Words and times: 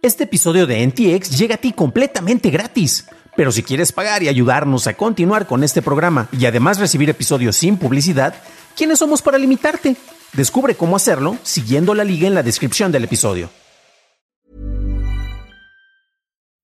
Este 0.00 0.24
episodio 0.24 0.68
de 0.68 0.86
NTX 0.86 1.36
llega 1.36 1.56
a 1.56 1.58
ti 1.58 1.72
completamente 1.72 2.50
gratis. 2.50 3.08
Pero 3.36 3.50
si 3.50 3.64
quieres 3.64 3.90
pagar 3.90 4.22
y 4.22 4.28
ayudarnos 4.28 4.86
a 4.86 4.94
continuar 4.94 5.48
con 5.48 5.64
este 5.64 5.82
programa 5.82 6.28
y 6.30 6.46
además 6.46 6.78
recibir 6.78 7.10
episodios 7.10 7.56
sin 7.56 7.76
publicidad, 7.76 8.34
¿quiénes 8.76 9.00
somos 9.00 9.22
para 9.22 9.38
limitarte? 9.38 9.96
Descubre 10.34 10.76
cómo 10.76 10.94
hacerlo 10.94 11.36
siguiendo 11.42 11.94
la 11.94 12.04
liga 12.04 12.28
en 12.28 12.34
la 12.34 12.44
descripción 12.44 12.92
del 12.92 13.04
episodio. 13.04 13.50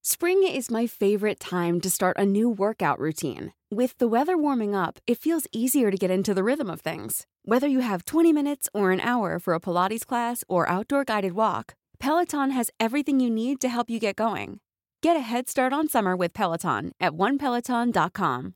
Spring 0.04 0.44
is 0.44 0.70
my 0.70 0.86
favorite 0.86 1.40
time 1.40 1.80
to 1.80 1.90
start 1.90 2.16
a 2.16 2.24
new 2.24 2.48
workout 2.48 3.00
routine. 3.00 3.52
With 3.68 3.98
the 3.98 4.06
weather 4.06 4.36
warming 4.36 4.76
up, 4.76 5.00
it 5.08 5.18
feels 5.18 5.48
easier 5.50 5.90
to 5.90 5.96
get 5.96 6.10
into 6.10 6.34
the 6.34 6.44
rhythm 6.44 6.70
of 6.70 6.82
things. 6.82 7.26
Whether 7.44 7.66
you 7.66 7.80
have 7.80 8.04
20 8.04 8.32
minutes 8.32 8.68
or 8.72 8.92
an 8.92 9.00
hour 9.00 9.40
for 9.40 9.54
a 9.54 9.60
Pilates 9.60 10.06
class 10.06 10.44
or 10.46 10.68
outdoor 10.68 11.04
guided 11.04 11.32
walk, 11.32 11.74
Peloton 11.98 12.50
has 12.50 12.70
everything 12.78 13.20
you 13.20 13.30
need 13.30 13.60
to 13.60 13.68
help 13.68 13.90
you 13.90 13.98
get 13.98 14.16
going. 14.16 14.60
Get 15.02 15.16
a 15.16 15.20
head 15.20 15.48
start 15.48 15.72
on 15.72 15.88
summer 15.88 16.16
with 16.16 16.32
Peloton 16.32 16.92
at 17.00 17.12
onepeloton.com. 17.12 18.54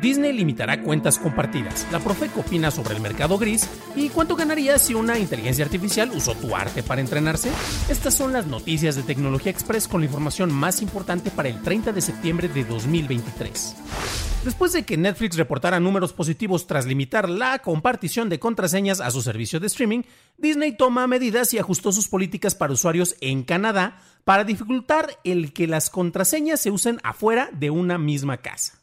Disney 0.00 0.32
limitará 0.32 0.82
cuentas 0.82 1.18
compartidas. 1.18 1.86
La 1.90 1.98
Profeco 1.98 2.40
opina 2.40 2.70
sobre 2.70 2.94
el 2.94 3.00
mercado 3.00 3.38
gris 3.38 3.68
y 3.96 4.08
cuánto 4.08 4.36
ganaría 4.36 4.78
si 4.78 4.94
una 4.94 5.18
inteligencia 5.18 5.64
artificial 5.64 6.10
usó 6.14 6.34
tu 6.34 6.54
arte 6.54 6.82
para 6.82 7.00
entrenarse. 7.00 7.50
Estas 7.88 8.14
son 8.14 8.32
las 8.32 8.46
noticias 8.46 8.94
de 8.94 9.02
Tecnología 9.02 9.50
Express 9.50 9.88
con 9.88 10.00
la 10.00 10.06
información 10.06 10.52
más 10.52 10.80
importante 10.80 11.30
para 11.30 11.48
el 11.48 11.60
30 11.60 11.92
de 11.92 12.00
septiembre 12.00 12.48
de 12.48 12.64
2023. 12.64 14.35
Después 14.46 14.72
de 14.72 14.84
que 14.84 14.96
Netflix 14.96 15.36
reportara 15.36 15.80
números 15.80 16.12
positivos 16.12 16.68
tras 16.68 16.86
limitar 16.86 17.28
la 17.28 17.58
compartición 17.58 18.28
de 18.28 18.38
contraseñas 18.38 19.00
a 19.00 19.10
su 19.10 19.20
servicio 19.20 19.58
de 19.58 19.66
streaming, 19.66 20.02
Disney 20.38 20.76
toma 20.76 21.08
medidas 21.08 21.52
y 21.52 21.58
ajustó 21.58 21.90
sus 21.90 22.06
políticas 22.06 22.54
para 22.54 22.72
usuarios 22.72 23.16
en 23.20 23.42
Canadá 23.42 24.00
para 24.22 24.44
dificultar 24.44 25.18
el 25.24 25.52
que 25.52 25.66
las 25.66 25.90
contraseñas 25.90 26.60
se 26.60 26.70
usen 26.70 27.00
afuera 27.02 27.50
de 27.54 27.70
una 27.70 27.98
misma 27.98 28.36
casa. 28.36 28.78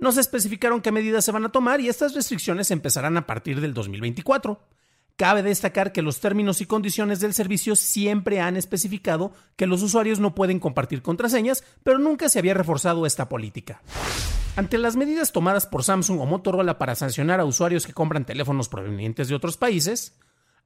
No 0.00 0.10
se 0.10 0.22
especificaron 0.22 0.80
qué 0.80 0.90
medidas 0.90 1.24
se 1.24 1.30
van 1.30 1.44
a 1.44 1.52
tomar 1.52 1.80
y 1.80 1.88
estas 1.88 2.12
restricciones 2.12 2.72
empezarán 2.72 3.16
a 3.16 3.26
partir 3.26 3.60
del 3.60 3.74
2024. 3.74 4.60
Cabe 5.16 5.42
destacar 5.42 5.92
que 5.92 6.02
los 6.02 6.20
términos 6.20 6.60
y 6.60 6.66
condiciones 6.66 7.20
del 7.20 7.32
servicio 7.32 7.74
siempre 7.74 8.40
han 8.40 8.54
especificado 8.58 9.32
que 9.56 9.66
los 9.66 9.82
usuarios 9.82 10.20
no 10.20 10.34
pueden 10.34 10.60
compartir 10.60 11.00
contraseñas, 11.00 11.64
pero 11.82 11.98
nunca 11.98 12.28
se 12.28 12.38
había 12.38 12.52
reforzado 12.52 13.06
esta 13.06 13.26
política. 13.26 13.80
Ante 14.56 14.76
las 14.76 14.94
medidas 14.96 15.32
tomadas 15.32 15.66
por 15.66 15.84
Samsung 15.84 16.20
o 16.20 16.26
Motorola 16.26 16.76
para 16.76 16.94
sancionar 16.94 17.40
a 17.40 17.46
usuarios 17.46 17.86
que 17.86 17.94
compran 17.94 18.26
teléfonos 18.26 18.68
provenientes 18.68 19.28
de 19.28 19.34
otros 19.34 19.56
países, 19.56 20.18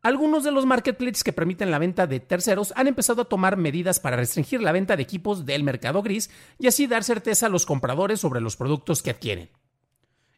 algunos 0.02 0.42
de 0.42 0.50
los 0.50 0.66
marketplaces 0.66 1.22
que 1.22 1.32
permiten 1.32 1.70
la 1.70 1.78
venta 1.78 2.08
de 2.08 2.18
terceros 2.18 2.72
han 2.74 2.88
empezado 2.88 3.22
a 3.22 3.28
tomar 3.28 3.56
medidas 3.56 4.00
para 4.00 4.16
restringir 4.16 4.62
la 4.62 4.72
venta 4.72 4.96
de 4.96 5.02
equipos 5.04 5.46
del 5.46 5.62
mercado 5.62 6.02
gris 6.02 6.28
y 6.58 6.66
así 6.66 6.88
dar 6.88 7.04
certeza 7.04 7.46
a 7.46 7.50
los 7.50 7.66
compradores 7.66 8.18
sobre 8.18 8.40
los 8.40 8.56
productos 8.56 9.00
que 9.00 9.10
adquieren. 9.10 9.50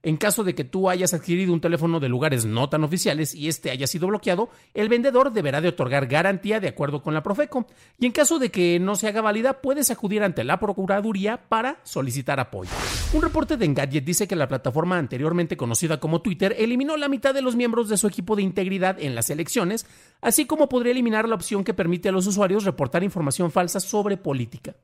En 0.05 0.17
caso 0.17 0.43
de 0.43 0.57
que 0.57 0.65
tú 0.65 0.91
hayas 0.91 1.15
adquirido 1.15 1.53
un 1.53 1.61
teléfono 1.61 2.01
de 2.01 2.09
lugares 2.09 2.45
no 2.45 2.69
tan 2.69 2.83
oficiales 2.83 3.37
y 3.37 3.47
este 3.47 3.71
haya 3.71 3.87
sido 3.87 4.09
bloqueado, 4.09 4.51
el 4.75 4.89
vendedor 4.89 5.33
deberá 5.33 5.61
de 5.61 5.69
otorgar 5.69 6.07
garantía 6.07 6.59
de 6.59 6.67
acuerdo 6.67 7.03
con 7.03 7.15
la 7.15 7.23
Profeco. 7.23 7.67
Y 8.01 8.07
en 8.07 8.13
caso 8.13 8.41
de 8.41 8.51
que 8.51 8.81
no 8.81 8.97
se 8.97 9.07
haga 9.07 9.21
válida, 9.21 9.61
puedes 9.61 9.93
acudir 9.93 10.25
ante 10.25 10.43
la 10.43 10.59
Procuraduría 10.59 11.49
para 11.49 11.79
solicitar 11.85 12.41
apoyo. 12.41 12.71
Un 13.13 13.23
reporte 13.23 13.57
de 13.57 13.65
Engadget 13.65 14.05
dice 14.05 14.27
que 14.27 14.35
la 14.35 14.49
plataforma 14.49 14.99
anteriormente 14.99 15.57
conocida 15.57 16.01
como 16.01 16.21
Twitter 16.21 16.57
eliminó 16.59 16.97
la 16.97 17.09
mitad 17.09 17.33
de 17.33 17.43
los 17.43 17.55
miembros 17.55 17.89
de 17.89 17.97
su 17.97 18.09
equipo 18.09 18.35
de 18.35 18.43
integridad 18.43 19.01
en 19.01 19.15
las 19.15 19.31
elecciones, 19.31 19.87
así 20.21 20.47
como 20.47 20.69
podría 20.69 20.93
eliminar 20.93 21.29
la 21.29 21.37
opción 21.37 21.63
que 21.63 21.75
permite 21.75 22.09
a 22.09 22.13
los 22.13 22.27
usuarios 22.27 22.65
reportar 22.65 23.05
información 23.05 23.53
falsa 23.53 23.79
sobre 23.79 24.17
política. 24.17 24.75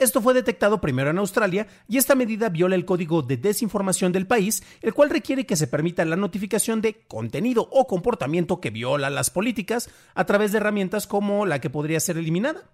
Esto 0.00 0.22
fue 0.22 0.32
detectado 0.32 0.80
primero 0.80 1.10
en 1.10 1.18
Australia 1.18 1.66
y 1.86 1.98
esta 1.98 2.14
medida 2.14 2.48
viola 2.48 2.74
el 2.74 2.86
código 2.86 3.20
de 3.20 3.36
desinformación 3.36 4.12
del 4.12 4.26
país, 4.26 4.62
el 4.80 4.94
cual 4.94 5.10
requiere 5.10 5.44
que 5.44 5.56
se 5.56 5.66
permita 5.66 6.06
la 6.06 6.16
notificación 6.16 6.80
de 6.80 7.04
contenido 7.06 7.68
o 7.70 7.86
comportamiento 7.86 8.62
que 8.62 8.70
viola 8.70 9.10
las 9.10 9.28
políticas 9.28 9.90
a 10.14 10.24
través 10.24 10.52
de 10.52 10.56
herramientas 10.56 11.06
como 11.06 11.44
la 11.44 11.60
que 11.60 11.68
podría 11.68 12.00
ser 12.00 12.16
eliminada. 12.16 12.70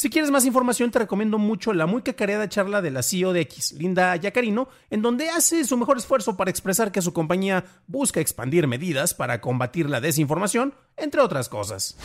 Si 0.00 0.08
quieres 0.08 0.30
más 0.30 0.46
información, 0.46 0.90
te 0.90 0.98
recomiendo 0.98 1.36
mucho 1.36 1.74
la 1.74 1.84
muy 1.84 2.00
cacareada 2.00 2.48
charla 2.48 2.80
de 2.80 2.90
la 2.90 3.02
CEO 3.02 3.34
de 3.34 3.42
X, 3.42 3.72
Linda 3.72 4.16
Yacarino, 4.16 4.66
en 4.88 5.02
donde 5.02 5.28
hace 5.28 5.62
su 5.66 5.76
mejor 5.76 5.98
esfuerzo 5.98 6.38
para 6.38 6.50
expresar 6.50 6.90
que 6.90 7.02
su 7.02 7.12
compañía 7.12 7.66
busca 7.86 8.18
expandir 8.18 8.66
medidas 8.66 9.12
para 9.12 9.42
combatir 9.42 9.90
la 9.90 10.00
desinformación, 10.00 10.72
entre 10.96 11.20
otras 11.20 11.50
cosas. 11.50 11.98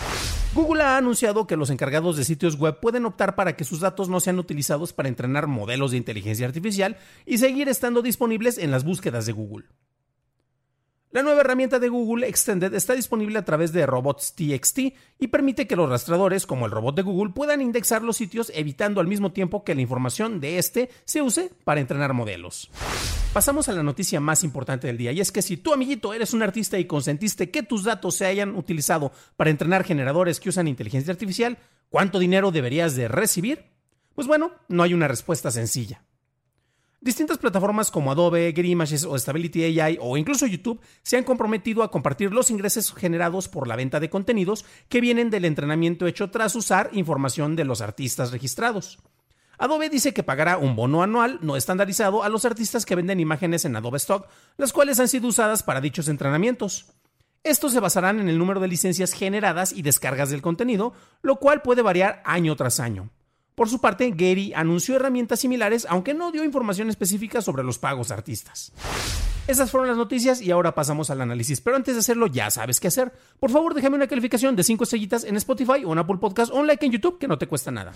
Google 0.53 0.83
ha 0.83 0.97
anunciado 0.97 1.47
que 1.47 1.55
los 1.55 1.69
encargados 1.69 2.17
de 2.17 2.25
sitios 2.25 2.57
web 2.57 2.81
pueden 2.81 3.05
optar 3.05 3.33
para 3.35 3.55
que 3.55 3.63
sus 3.63 3.79
datos 3.79 4.09
no 4.09 4.19
sean 4.19 4.39
utilizados 4.39 4.91
para 4.91 5.07
entrenar 5.07 5.47
modelos 5.47 5.91
de 5.91 5.97
inteligencia 5.97 6.45
artificial 6.45 6.97
y 7.25 7.37
seguir 7.37 7.69
estando 7.69 8.01
disponibles 8.01 8.57
en 8.57 8.71
las 8.71 8.83
búsquedas 8.83 9.25
de 9.25 9.31
Google. 9.31 9.67
La 11.15 11.23
nueva 11.23 11.39
herramienta 11.39 11.79
de 11.79 11.87
Google 11.87 12.27
Extended 12.27 12.73
está 12.73 12.93
disponible 12.93 13.39
a 13.39 13.45
través 13.45 13.71
de 13.71 13.85
Robots.txt 13.85 14.79
y 15.17 15.27
permite 15.27 15.65
que 15.65 15.77
los 15.77 15.89
rastradores, 15.89 16.45
como 16.45 16.65
el 16.65 16.73
robot 16.73 16.93
de 16.93 17.03
Google, 17.03 17.31
puedan 17.31 17.61
indexar 17.61 18.01
los 18.01 18.17
sitios 18.17 18.51
evitando 18.53 18.99
al 18.99 19.07
mismo 19.07 19.31
tiempo 19.31 19.63
que 19.63 19.75
la 19.75 19.81
información 19.81 20.41
de 20.41 20.57
este 20.57 20.89
se 21.05 21.21
use 21.21 21.51
para 21.63 21.79
entrenar 21.79 22.11
modelos. 22.11 22.69
Pasamos 23.31 23.69
a 23.69 23.71
la 23.71 23.81
noticia 23.81 24.19
más 24.19 24.43
importante 24.43 24.87
del 24.87 24.97
día 24.97 25.13
y 25.13 25.21
es 25.21 25.31
que 25.31 25.41
si 25.41 25.55
tú 25.55 25.71
amiguito 25.71 26.13
eres 26.13 26.33
un 26.33 26.43
artista 26.43 26.77
y 26.79 26.83
consentiste 26.83 27.49
que 27.49 27.63
tus 27.63 27.85
datos 27.85 28.15
se 28.15 28.25
hayan 28.25 28.53
utilizado 28.53 29.13
para 29.37 29.51
entrenar 29.51 29.85
generadores 29.85 30.41
que 30.41 30.49
usan 30.49 30.67
inteligencia 30.67 31.13
artificial, 31.13 31.57
¿cuánto 31.87 32.19
dinero 32.19 32.51
deberías 32.51 32.93
de 32.93 33.07
recibir? 33.07 33.63
Pues 34.15 34.27
bueno, 34.27 34.51
no 34.67 34.83
hay 34.83 34.93
una 34.93 35.07
respuesta 35.07 35.49
sencilla. 35.49 36.03
Distintas 37.05 37.37
plataformas 37.37 37.91
como 37.91 38.11
Adobe, 38.11 38.51
Getty 38.51 38.71
Images 38.71 39.05
o 39.05 39.15
Stability 39.15 39.79
AI 39.79 39.99
o 40.01 40.17
incluso 40.17 40.47
YouTube 40.47 40.81
se 41.03 41.17
han 41.17 41.23
comprometido 41.23 41.83
a 41.83 41.91
compartir 41.91 42.33
los 42.33 42.49
ingresos 42.49 42.95
generados 42.95 43.47
por 43.47 43.67
la 43.67 43.75
venta 43.75 43.99
de 43.99 44.09
contenidos 44.09 44.65
que 44.89 45.01
vienen 45.01 45.29
del 45.29 45.45
entrenamiento 45.45 46.07
hecho 46.07 46.31
tras 46.31 46.55
usar 46.55 46.89
información 46.93 47.55
de 47.55 47.63
los 47.63 47.81
artistas 47.81 48.31
registrados. 48.31 48.97
Adobe 49.59 49.89
dice 49.89 50.15
que 50.15 50.23
pagará 50.23 50.57
un 50.57 50.75
bono 50.75 51.03
anual 51.03 51.37
no 51.43 51.55
estandarizado 51.55 52.23
a 52.23 52.29
los 52.29 52.43
artistas 52.43 52.87
que 52.87 52.95
venden 52.95 53.19
imágenes 53.19 53.65
en 53.65 53.75
Adobe 53.75 53.97
Stock, 53.97 54.27
las 54.57 54.73
cuales 54.73 54.99
han 54.99 55.07
sido 55.07 55.27
usadas 55.27 55.61
para 55.61 55.81
dichos 55.81 56.07
entrenamientos. 56.07 56.87
Estos 57.43 57.73
se 57.73 57.79
basarán 57.79 58.19
en 58.19 58.29
el 58.29 58.39
número 58.39 58.59
de 58.59 58.67
licencias 58.67 59.13
generadas 59.13 59.73
y 59.73 59.83
descargas 59.83 60.31
del 60.31 60.41
contenido, 60.41 60.93
lo 61.21 61.35
cual 61.35 61.61
puede 61.61 61.83
variar 61.83 62.23
año 62.25 62.55
tras 62.55 62.79
año. 62.79 63.11
Por 63.55 63.69
su 63.69 63.79
parte, 63.79 64.11
Gary 64.11 64.51
anunció 64.53 64.97
herramientas 64.97 65.39
similares, 65.39 65.87
aunque 65.89 66.13
no 66.13 66.33
dio 66.33 66.43
información 66.43 66.89
específica 66.89 67.41
sobre 67.41 67.63
los 67.63 67.79
pagos 67.79 68.09
de 68.09 68.13
artistas. 68.13 68.73
Esas 69.47 69.71
fueron 69.71 69.87
las 69.87 69.95
noticias 69.95 70.41
y 70.41 70.51
ahora 70.51 70.75
pasamos 70.75 71.09
al 71.09 71.21
análisis. 71.21 71.61
Pero 71.61 71.77
antes 71.77 71.93
de 71.93 72.01
hacerlo, 72.01 72.27
ya 72.27 72.51
sabes 72.51 72.81
qué 72.81 72.89
hacer. 72.89 73.13
Por 73.39 73.51
favor, 73.51 73.73
déjame 73.73 73.95
una 73.95 74.07
calificación 74.07 74.57
de 74.57 74.63
5 74.63 74.83
estrellitas 74.83 75.23
en 75.23 75.37
Spotify 75.37 75.85
o 75.85 75.93
en 75.93 75.99
Apple 75.99 76.17
Podcast 76.17 76.51
o 76.51 76.59
un 76.59 76.67
like 76.67 76.85
en 76.85 76.91
YouTube, 76.91 77.17
que 77.17 77.29
no 77.29 77.37
te 77.37 77.47
cuesta 77.47 77.71
nada. 77.71 77.93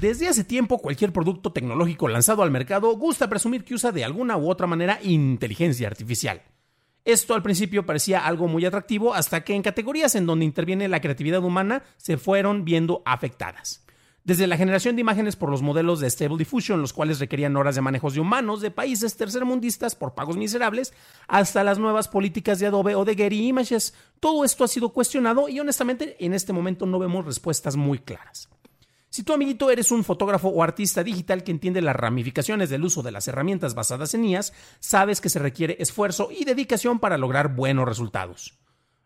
Desde 0.00 0.26
hace 0.26 0.42
tiempo, 0.42 0.78
cualquier 0.78 1.12
producto 1.12 1.52
tecnológico 1.52 2.08
lanzado 2.08 2.42
al 2.42 2.50
mercado 2.50 2.96
gusta 2.96 3.28
presumir 3.28 3.62
que 3.62 3.74
usa 3.74 3.92
de 3.92 4.04
alguna 4.04 4.38
u 4.38 4.50
otra 4.50 4.66
manera 4.66 4.98
inteligencia 5.04 5.86
artificial. 5.86 6.42
Esto 7.04 7.34
al 7.34 7.44
principio 7.44 7.86
parecía 7.86 8.26
algo 8.26 8.48
muy 8.48 8.64
atractivo 8.66 9.14
hasta 9.14 9.44
que 9.44 9.54
en 9.54 9.62
categorías 9.62 10.16
en 10.16 10.26
donde 10.26 10.46
interviene 10.46 10.88
la 10.88 11.00
creatividad 11.00 11.44
humana 11.44 11.84
se 11.96 12.16
fueron 12.16 12.64
viendo 12.64 13.02
afectadas. 13.04 13.84
Desde 14.22 14.46
la 14.46 14.58
generación 14.58 14.96
de 14.96 15.00
imágenes 15.00 15.34
por 15.34 15.50
los 15.50 15.62
modelos 15.62 15.98
de 15.98 16.10
Stable 16.10 16.36
Diffusion, 16.36 16.82
los 16.82 16.92
cuales 16.92 17.20
requerían 17.20 17.56
horas 17.56 17.74
de 17.74 17.80
manejos 17.80 18.14
de 18.14 18.20
humanos 18.20 18.60
de 18.60 18.70
países 18.70 19.16
tercermundistas 19.16 19.94
por 19.94 20.14
pagos 20.14 20.36
miserables, 20.36 20.92
hasta 21.26 21.64
las 21.64 21.78
nuevas 21.78 22.08
políticas 22.08 22.58
de 22.58 22.66
Adobe 22.66 22.94
o 22.94 23.06
de 23.06 23.14
Getty 23.14 23.48
Images, 23.48 23.94
todo 24.20 24.44
esto 24.44 24.64
ha 24.64 24.68
sido 24.68 24.90
cuestionado 24.90 25.48
y 25.48 25.58
honestamente 25.58 26.16
en 26.20 26.34
este 26.34 26.52
momento 26.52 26.84
no 26.84 26.98
vemos 26.98 27.24
respuestas 27.24 27.76
muy 27.76 27.98
claras. 27.98 28.50
Si 29.08 29.24
tu 29.24 29.32
amiguito 29.32 29.70
eres 29.70 29.90
un 29.90 30.04
fotógrafo 30.04 30.48
o 30.48 30.62
artista 30.62 31.02
digital 31.02 31.42
que 31.42 31.50
entiende 31.50 31.80
las 31.80 31.96
ramificaciones 31.96 32.70
del 32.70 32.84
uso 32.84 33.02
de 33.02 33.10
las 33.10 33.26
herramientas 33.26 33.74
basadas 33.74 34.14
en 34.14 34.24
IAS, 34.24 34.52
sabes 34.78 35.20
que 35.20 35.30
se 35.30 35.40
requiere 35.40 35.76
esfuerzo 35.80 36.28
y 36.30 36.44
dedicación 36.44 37.00
para 37.00 37.18
lograr 37.18 37.56
buenos 37.56 37.88
resultados. 37.88 38.54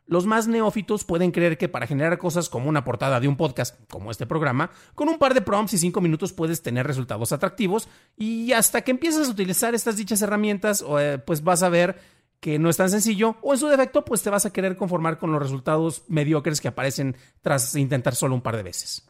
Los 0.07 0.27
más 0.27 0.47
neófitos 0.47 1.05
pueden 1.05 1.31
creer 1.31 1.57
que 1.57 1.69
para 1.69 1.87
generar 1.87 2.19
cosas 2.19 2.51
como 2.51 2.69
una 2.69 2.85
portada 2.85 3.21
de 3.21 3.29
un 3.29 3.37
podcast, 3.37 3.81
como 3.91 4.11
este 4.11 4.27
programa, 4.27 4.71
con 4.95 5.09
un 5.09 5.19
par 5.19 5.33
de 5.33 5.41
prompts 5.41 5.75
y 5.75 5.79
cinco 5.79 6.03
minutos 6.03 6.33
puedes 6.33 6.63
tener 6.63 6.87
resultados 6.87 7.33
atractivos 7.33 7.89
y 8.17 8.53
hasta 8.53 8.83
que 8.83 8.91
empiezas 8.91 9.29
a 9.29 9.31
utilizar 9.31 9.75
estas 9.75 9.97
dichas 9.97 10.21
herramientas, 10.21 10.85
eh, 10.99 11.19
pues 11.25 11.43
vas 11.43 11.63
a 11.63 11.71
ver 11.71 11.99
que 12.39 12.59
no 12.59 12.69
es 12.69 12.77
tan 12.77 12.91
sencillo 12.91 13.37
o 13.41 13.55
en 13.55 13.59
su 13.59 13.69
defecto, 13.69 14.05
pues 14.05 14.23
te 14.23 14.29
vas 14.29 14.45
a 14.45 14.53
querer 14.53 14.77
conformar 14.77 15.19
con 15.19 15.33
los 15.33 15.41
resultados 15.41 16.03
mediocres 16.09 16.61
que 16.61 16.69
aparecen 16.69 17.17
tras 17.41 17.75
intentar 17.75 18.15
solo 18.15 18.35
un 18.35 18.43
par 18.43 18.59
de 18.59 18.63
veces. 18.63 19.09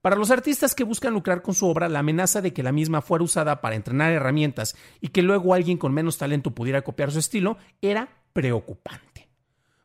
Para 0.00 0.16
los 0.16 0.30
artistas 0.30 0.74
que 0.74 0.84
buscan 0.84 1.14
lucrar 1.14 1.42
con 1.42 1.54
su 1.54 1.66
obra, 1.66 1.88
la 1.88 2.00
amenaza 2.00 2.40
de 2.40 2.52
que 2.52 2.62
la 2.62 2.72
misma 2.72 3.00
fuera 3.00 3.24
usada 3.24 3.60
para 3.60 3.74
entrenar 3.74 4.12
herramientas 4.12 4.76
y 5.00 5.08
que 5.08 5.22
luego 5.22 5.54
alguien 5.54 5.78
con 5.78 5.94
menos 5.94 6.18
talento 6.18 6.52
pudiera 6.52 6.82
copiar 6.82 7.10
su 7.10 7.18
estilo 7.18 7.56
era 7.80 8.08
preocupante. 8.32 9.13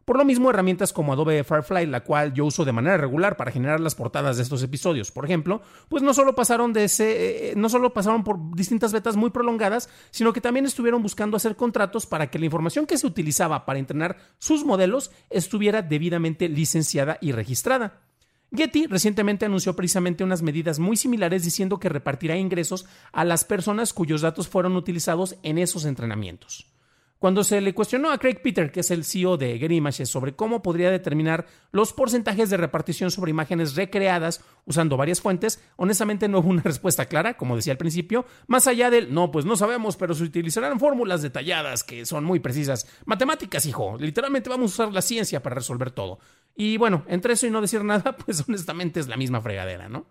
Por 0.09 0.17
lo 0.17 0.25
mismo, 0.25 0.49
herramientas 0.49 0.91
como 0.91 1.13
Adobe 1.13 1.43
Firefly, 1.43 1.85
la 1.85 2.03
cual 2.03 2.33
yo 2.33 2.43
uso 2.43 2.65
de 2.65 2.71
manera 2.71 2.97
regular 2.97 3.37
para 3.37 3.51
generar 3.51 3.79
las 3.79 3.93
portadas 3.93 4.37
de 4.37 4.41
estos 4.41 4.63
episodios, 4.63 5.11
por 5.11 5.23
ejemplo, 5.23 5.61
pues 5.87 6.01
no 6.01 6.15
solo 6.15 6.33
pasaron 6.33 6.73
de 6.73 6.85
ese, 6.85 7.51
eh, 7.51 7.53
no 7.55 7.69
solo 7.69 7.93
pasaron 7.93 8.23
por 8.23 8.55
distintas 8.55 8.91
betas 8.91 9.15
muy 9.15 9.29
prolongadas, 9.29 9.87
sino 10.09 10.33
que 10.33 10.41
también 10.41 10.65
estuvieron 10.65 11.03
buscando 11.03 11.37
hacer 11.37 11.55
contratos 11.55 12.07
para 12.07 12.31
que 12.31 12.39
la 12.39 12.45
información 12.45 12.87
que 12.87 12.97
se 12.97 13.05
utilizaba 13.05 13.67
para 13.67 13.77
entrenar 13.77 14.17
sus 14.39 14.65
modelos 14.65 15.11
estuviera 15.29 15.83
debidamente 15.83 16.49
licenciada 16.49 17.19
y 17.21 17.31
registrada. 17.31 18.01
Getty 18.51 18.87
recientemente 18.87 19.45
anunció 19.45 19.75
precisamente 19.75 20.23
unas 20.23 20.41
medidas 20.41 20.79
muy 20.79 20.97
similares 20.97 21.43
diciendo 21.43 21.79
que 21.79 21.87
repartirá 21.87 22.35
ingresos 22.35 22.87
a 23.11 23.25
las 23.25 23.45
personas 23.45 23.93
cuyos 23.93 24.21
datos 24.21 24.47
fueron 24.47 24.75
utilizados 24.75 25.35
en 25.43 25.59
esos 25.59 25.85
entrenamientos. 25.85 26.65
Cuando 27.19 27.43
se 27.43 27.59
le 27.59 27.73
cuestionó 27.73 28.11
a 28.11 28.17
Craig 28.17 28.41
Peter, 28.41 28.71
que 28.71 28.79
es 28.79 28.91
el 28.91 29.03
CEO 29.03 29.35
de 29.35 29.59
Getty 29.59 29.75
Images, 29.75 30.09
sobre 30.09 30.37
cómo 30.37 30.61
podría 30.61 30.89
determinar 30.89 31.47
los 31.73 31.91
porcentajes 31.91 32.49
de 32.49 32.55
repartición 32.55 33.11
sobre 33.11 33.31
imágenes 33.31 33.75
recreadas 33.75 34.41
usando 34.65 34.95
varias 34.95 35.19
fuentes, 35.19 35.61
honestamente 35.75 36.29
no 36.29 36.39
hubo 36.39 36.47
una 36.47 36.61
respuesta 36.63 37.07
clara, 37.07 37.35
como 37.35 37.57
decía 37.57 37.73
al 37.73 37.77
principio, 37.77 38.25
más 38.47 38.67
allá 38.67 38.89
del 38.89 39.13
no, 39.13 39.31
pues 39.31 39.43
no 39.43 39.57
sabemos, 39.57 39.97
pero 39.97 40.13
se 40.13 40.23
utilizarán 40.23 40.79
fórmulas 40.79 41.21
detalladas 41.21 41.83
que 41.83 42.05
son 42.05 42.23
muy 42.23 42.39
precisas. 42.39 42.87
Matemáticas, 43.03 43.65
hijo, 43.65 43.97
literalmente 43.97 44.49
vamos 44.49 44.71
a 44.71 44.83
usar 44.83 44.93
la 44.93 45.01
ciencia 45.01 45.43
para 45.43 45.55
resolver 45.55 45.91
todo. 45.91 46.19
Y 46.55 46.77
bueno, 46.77 47.03
entre 47.09 47.33
eso 47.33 47.45
y 47.45 47.51
no 47.51 47.59
decir 47.59 47.83
nada, 47.83 48.15
pues 48.15 48.45
honestamente 48.47 49.01
es 49.01 49.09
la 49.09 49.17
misma 49.17 49.41
fregadera, 49.41 49.89
¿no? 49.89 50.05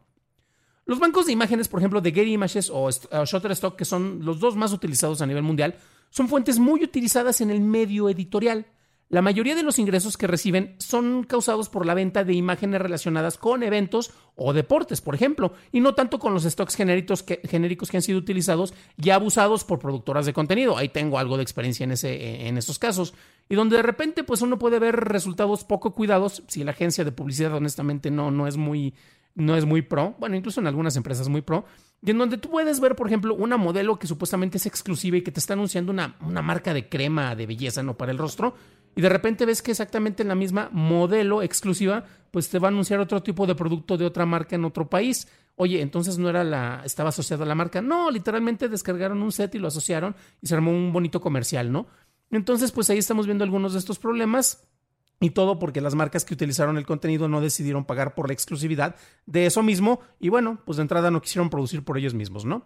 Los 0.85 0.99
bancos 0.99 1.27
de 1.27 1.33
imágenes, 1.33 1.69
por 1.69 1.81
ejemplo, 1.81 2.01
de 2.01 2.13
Getty 2.13 2.33
Images 2.33 2.71
o 2.73 2.91
Shutterstock, 2.91 3.77
que 3.77 3.85
son 3.85 4.25
los 4.25 4.41
dos 4.41 4.57
más 4.57 4.73
utilizados 4.73 5.21
a 5.21 5.27
nivel 5.27 5.43
mundial, 5.43 5.77
son 6.11 6.29
fuentes 6.29 6.59
muy 6.59 6.83
utilizadas 6.85 7.41
en 7.41 7.51
el 7.51 7.61
medio 7.61 8.09
editorial. 8.09 8.67
La 9.11 9.23
mayoría 9.23 9.55
de 9.55 9.63
los 9.63 9.79
ingresos 9.79 10.19
que 10.19 10.27
reciben 10.27 10.77
son 10.79 11.25
causados 11.25 11.71
por 11.71 11.87
la 11.87 11.95
venta 11.95 12.25
de 12.25 12.35
imágenes 12.35 12.83
relacionadas 12.83 13.39
con 13.39 13.63
eventos 13.63 14.11
o 14.35 14.53
deportes, 14.53 15.01
por 15.01 15.15
ejemplo, 15.15 15.55
y 15.73 15.81
no 15.81 15.95
tanto 15.95 16.19
con 16.19 16.35
los 16.35 16.43
stocks 16.43 16.77
genéricos 16.77 17.23
que, 17.23 17.41
han 17.51 18.03
sido 18.03 18.19
utilizados 18.19 18.75
y 18.99 19.09
abusados 19.09 19.65
por 19.65 19.79
productoras 19.79 20.27
de 20.27 20.35
contenido. 20.35 20.77
Ahí 20.77 20.91
tengo 20.91 21.19
algo 21.19 21.39
de 21.39 21.43
experiencia 21.43 21.85
en, 21.85 21.93
ese, 21.93 22.49
en 22.49 22.59
esos 22.59 22.79
casos. 22.79 23.15
Y 23.49 23.55
donde 23.55 23.79
de 23.79 23.83
repente 23.83 24.25
pues 24.25 24.43
uno 24.43 24.59
puede 24.59 24.79
ver 24.79 24.97
resultados 24.97 25.65
poco 25.65 25.95
cuidados 25.95 26.43
si 26.47 26.63
la 26.63 26.73
agencia 26.73 27.03
de 27.03 27.13
publicidad 27.13 27.55
honestamente 27.55 28.11
no, 28.11 28.31
no 28.31 28.47
es 28.47 28.59
muy 28.59 28.93
no 29.39 29.57
es 29.57 29.65
muy 29.65 29.83
pro, 29.83 30.17
bueno, 30.19 30.35
incluso 30.35 30.61
en 30.61 30.67
algunas 30.67 30.97
empresas 30.97 31.29
muy 31.29 31.43
pro, 31.43 31.65
y 32.01 32.11
en 32.11 32.19
donde 32.19 32.39
tú 32.39 32.51
puedes 32.51 32.81
ver, 32.81 32.95
por 32.95 33.09
ejemplo, 33.09 33.35
una 33.35 33.57
modelo 33.57 33.99
que 33.99 34.07
supuestamente 34.07 34.59
es 34.59 34.67
exclusiva 34.67 35.17
y 35.17 35.23
que 35.23 35.33
te 35.33 35.41
está 35.41 35.55
anunciando 35.55 35.91
una, 35.93 36.17
una 36.21 36.43
marca 36.43 36.73
de 36.73 36.89
crema 36.89 37.35
de 37.35 37.47
belleza, 37.47 37.83
¿no? 37.83 37.97
Para 37.97 38.13
el 38.13 38.19
rostro, 38.19 38.55
y 38.99 39.01
de 39.01 39.09
repente 39.09 39.47
ves 39.47 39.63
que 39.63 39.71
exactamente 39.71 40.23
en 40.23 40.29
la 40.29 40.35
misma 40.35 40.71
modelo 40.73 41.41
exclusiva, 41.43 42.05
pues 42.33 42.49
te 42.49 42.59
va 42.59 42.67
a 42.67 42.71
anunciar 42.71 42.99
otro 42.99 43.23
tipo 43.23 43.47
de 43.47 43.55
producto 43.55 43.97
de 43.97 44.05
otra 44.05 44.27
marca 44.27 44.57
en 44.57 44.65
otro 44.65 44.91
país. 44.91 45.29
Oye, 45.55 45.81
entonces 45.81 46.19
no 46.19 46.29
era 46.29 46.43
la, 46.43 46.83
estaba 46.85 47.11
asociada 47.11 47.45
a 47.45 47.47
la 47.47 47.55
marca. 47.55 47.81
No, 47.81 48.11
literalmente 48.11 48.69
descargaron 48.69 49.23
un 49.23 49.31
set 49.31 49.55
y 49.55 49.59
lo 49.59 49.69
asociaron 49.69 50.17
y 50.41 50.49
se 50.49 50.55
armó 50.57 50.73
un 50.73 50.93
bonito 50.93 51.21
comercial, 51.21 51.71
¿no? 51.71 51.87
Entonces, 52.33 52.73
pues 52.73 52.91
ahí 52.91 52.99
estamos 52.99 53.27
viendo 53.27 53.45
algunos 53.45 53.73
de 53.73 53.79
estos 53.79 54.01
problemas. 54.01 54.69
Y 55.21 55.31
todo 55.31 55.59
porque 55.59 55.81
las 55.81 55.95
marcas 55.95 56.25
que 56.25 56.35
utilizaron 56.35 56.79
el 56.79 56.87
contenido 56.87 57.29
no 57.29 57.41
decidieron 57.41 57.85
pagar 57.85 58.15
por 58.15 58.29
la 58.29 58.35
exclusividad 58.35 58.97
de 59.27 59.47
eso 59.47 59.63
mismo 59.63 60.01
y 60.21 60.29
bueno, 60.29 60.61
pues 60.65 60.77
de 60.77 60.83
entrada 60.83 61.11
no 61.11 61.21
quisieron 61.21 61.51
producir 61.51 61.85
por 61.85 61.99
ellos 61.99 62.15
mismos, 62.15 62.45
¿no? 62.45 62.65